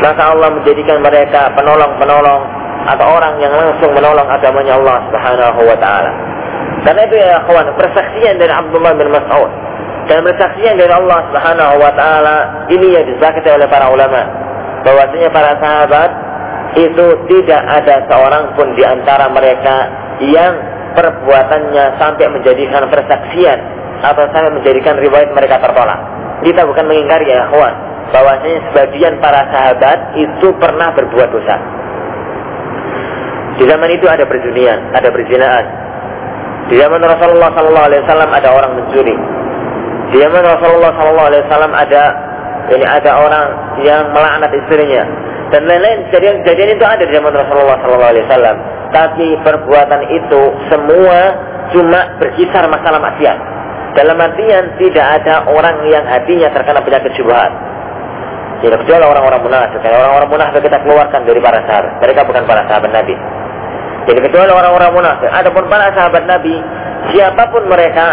[0.02, 2.42] Maka Allah menjadikan mereka penolong-penolong
[2.90, 6.12] atau orang yang langsung menolong agamanya Allah Subhanahu wa taala.
[6.82, 9.52] Karena itu ya kawan, persaksian dari Abdullah bin Mas'ud
[10.10, 14.47] dan persaksian dari Allah Subhanahu wa taala ini yang disakiti oleh para ulama
[14.88, 16.10] bahwasanya para sahabat
[16.80, 19.76] itu tidak ada seorang pun di antara mereka
[20.24, 20.56] yang
[20.96, 23.60] perbuatannya sampai menjadikan persaksian
[24.00, 26.00] atau sampai menjadikan riwayat mereka tertolak.
[26.48, 27.76] Kita bukan mengingkari ya kawan,
[28.16, 31.56] bahwasanya sebagian para sahabat itu pernah berbuat dosa.
[33.58, 35.66] Di zaman itu ada perzunian, ada perzinaan.
[36.70, 39.18] Di zaman Rasulullah Sallallahu Alaihi Wasallam ada orang mencuri.
[40.14, 42.04] Di zaman Rasulullah Sallallahu Alaihi Wasallam ada
[42.74, 43.46] ini ada orang
[43.86, 45.04] yang melaknat istrinya
[45.48, 48.58] dan lain-lain kejadian-kejadian itu ada di zaman Rasulullah Sallallahu Alaihi Wasallam.
[48.92, 51.20] Tapi perbuatan itu semua
[51.72, 53.38] cuma berkisar masalah maksiat.
[53.96, 57.52] Dalam artian tidak ada orang yang hatinya terkena penyakit syubhat.
[58.60, 59.80] Tidak kecuali orang-orang munafik.
[59.86, 61.94] Orang-orang munafik kita keluarkan dari para sahabat.
[62.04, 63.16] Mereka bukan para sahabat Nabi.
[64.08, 65.30] Jadi kecuali orang-orang munafik.
[65.32, 66.56] Adapun para sahabat Nabi,
[67.16, 68.08] siapa pun mereka,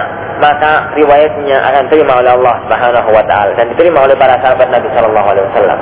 [0.45, 4.93] maka riwayatnya akan terima oleh Allah Subhanahu wa taala dan diterima oleh para sahabat Nabi
[4.93, 5.79] sallallahu alaihi wasallam.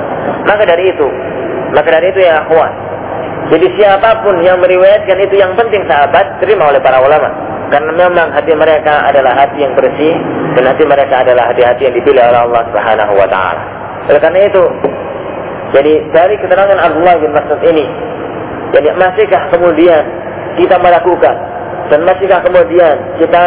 [0.47, 1.07] Maka dari itu,
[1.75, 2.71] maka dari itu ya akhwan.
[3.51, 7.27] Jadi siapa pun yang meriwayatkan itu yang penting sahabat terima oleh para ulama.
[7.67, 10.15] Karena memang hati mereka adalah hati yang bersih
[10.55, 13.63] dan hati mereka adalah hati-hati yang dipilih oleh Allah Subhanahu wa taala.
[14.07, 14.63] Oleh karena itu,
[15.75, 17.85] jadi dari keterangan Abdullah bin Mas'ud ini,
[18.71, 20.03] jadi masihkah kemudian
[20.55, 21.35] kita melakukan
[21.91, 23.43] dan masihkah kemudian kita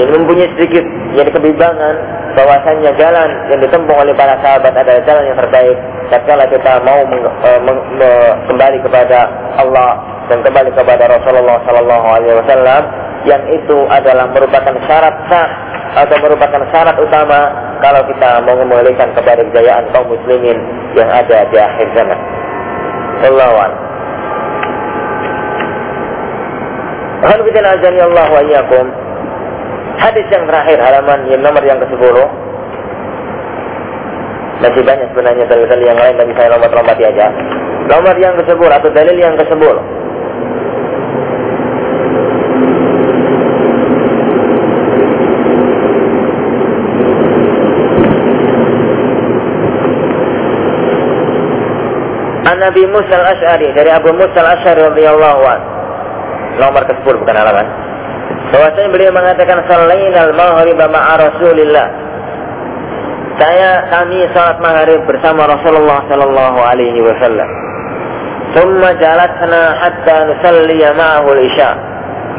[0.00, 1.94] jadi mempunyai sedikit jadi kebimbangan
[2.32, 5.76] bahwasanya jalan yang ditempuh oleh para sahabat adalah jalan yang terbaik
[6.08, 8.10] tatkala kita mau meng, e, meng, me,
[8.48, 9.28] kembali kepada
[9.60, 10.00] Allah
[10.32, 12.82] dan kembali kepada Rasulullah Sallallahu Alaihi Wasallam
[13.28, 15.48] yang itu adalah merupakan syarat sah
[16.00, 17.52] atau merupakan syarat utama
[17.84, 20.56] kalau kita mau memulihkan kepada kejayaan kaum muslimin
[20.96, 22.18] yang ada di akhir zaman.
[23.20, 23.76] Allah
[27.20, 28.86] Alhamdulillah azani Allah wa iyyakum.
[30.00, 32.16] Hadis yang terakhir halaman yang nomor yang ke-10.
[34.64, 37.28] Masih banyak sebenarnya dalil-dalil yang lain tapi saya lompat-lompati aja.
[37.84, 39.76] Nomor yang ke-10 atau dalil yang ke-10.
[52.48, 55.68] An Nabi Musa al-Ash'ari dari Abu Musa al-Ash'ari radhiyallahu anhu.
[56.56, 57.79] Nomor ke-10 bukan halaman
[58.48, 61.88] bahwasanya beliau mengatakan salainal maghrib ma'a Rasulillah.
[63.40, 67.48] Saya kami salat maghrib bersama Rasulullah sallallahu alaihi wasallam.
[68.56, 71.70] Thumma jalasna hatta nusalliya ma'ahu isya.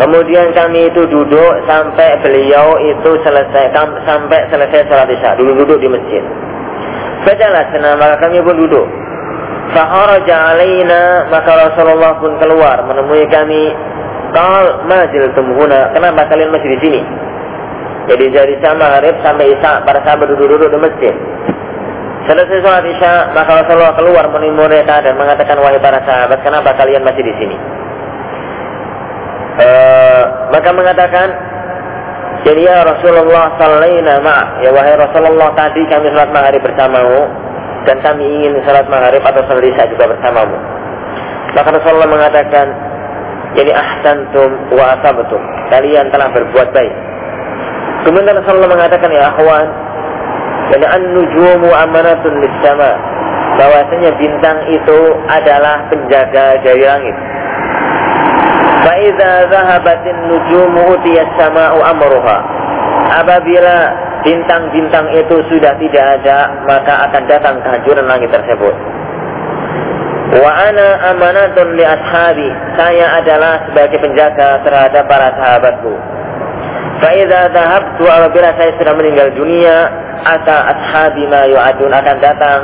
[0.02, 3.74] Kemudian kami itu duduk sampai beliau itu selesai
[4.06, 5.38] sampai selesai salat isya.
[5.38, 6.24] Duduk-duduk di masjid.
[7.26, 8.88] Fajalasna maka kami pun duduk.
[9.72, 13.72] Faharaja alaina maka Rasulullah pun keluar menemui kami
[14.32, 15.92] Kal majil tumuhuna.
[15.92, 17.02] Kenapa kalian masih di sini?
[18.10, 21.16] Jadi dari maghrib sampai isya para sahabat duduk-duduk di masjid.
[22.22, 27.02] Selesai sholat isya, maka Rasulullah keluar menemui mereka dan mengatakan wahai para sahabat, kenapa kalian
[27.02, 27.58] masih di sini?
[29.58, 29.70] E,
[30.54, 31.28] maka mengatakan,
[32.46, 37.22] jadi ya Rasulullah sallaina ma' ya wahai Rasulullah tadi kami sholat maghrib bersamamu
[37.90, 40.58] dan kami ingin sholat maghrib atau sholat isya juga bersamamu.
[41.58, 42.91] Maka Rasulullah mengatakan,
[43.56, 45.42] jadi ahsantum wa asabtum.
[45.72, 46.94] Kalian telah berbuat baik.
[48.08, 49.68] Kemudian Rasulullah mengatakan ya akhwan,
[50.74, 52.92] jadi an-nujumu amanatun lis-sama.
[53.52, 57.16] Bahwasanya bintang itu adalah penjaga dari langit.
[58.82, 62.38] Fa idza zahabatin nujumu utiyas sama'u amruha.
[63.12, 63.76] Apabila
[64.24, 68.74] bintang-bintang itu sudah tidak ada, maka akan datang kehancuran langit tersebut.
[70.32, 72.48] Wa ana amanatun li ashabi.
[72.80, 75.92] Saya adalah sebagai penjaga terhadap para sahabatku.
[77.04, 79.92] Faiza dhahabtu apabila saya sudah meninggal dunia,
[80.24, 82.62] ata ashabi ma yu'adun akan datang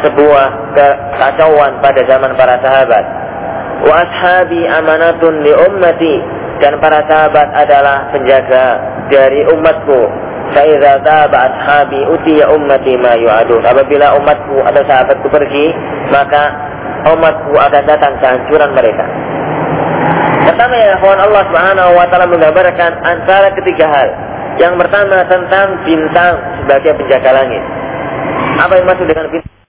[0.00, 3.04] sebuah kekacauan pada zaman para sahabat.
[3.84, 6.16] Wa ashabi amanatun li ummati
[6.64, 8.80] dan para sahabat adalah penjaga
[9.12, 10.00] dari umatku.
[10.56, 13.60] Faiza dhaba ashabi utiya ummati ma yu'adun.
[13.60, 15.68] Apabila umatku atau sahabatku pergi,
[16.14, 16.69] maka
[17.08, 19.04] umatku akan datang kehancuran mereka.
[20.50, 24.08] Pertama ya kawan Allah Subhanahu wa taala menggambarkan antara ketiga hal.
[24.58, 27.62] Yang pertama tentang bintang sebagai penjaga langit.
[28.60, 29.50] Apa yang maksud dengan bintang?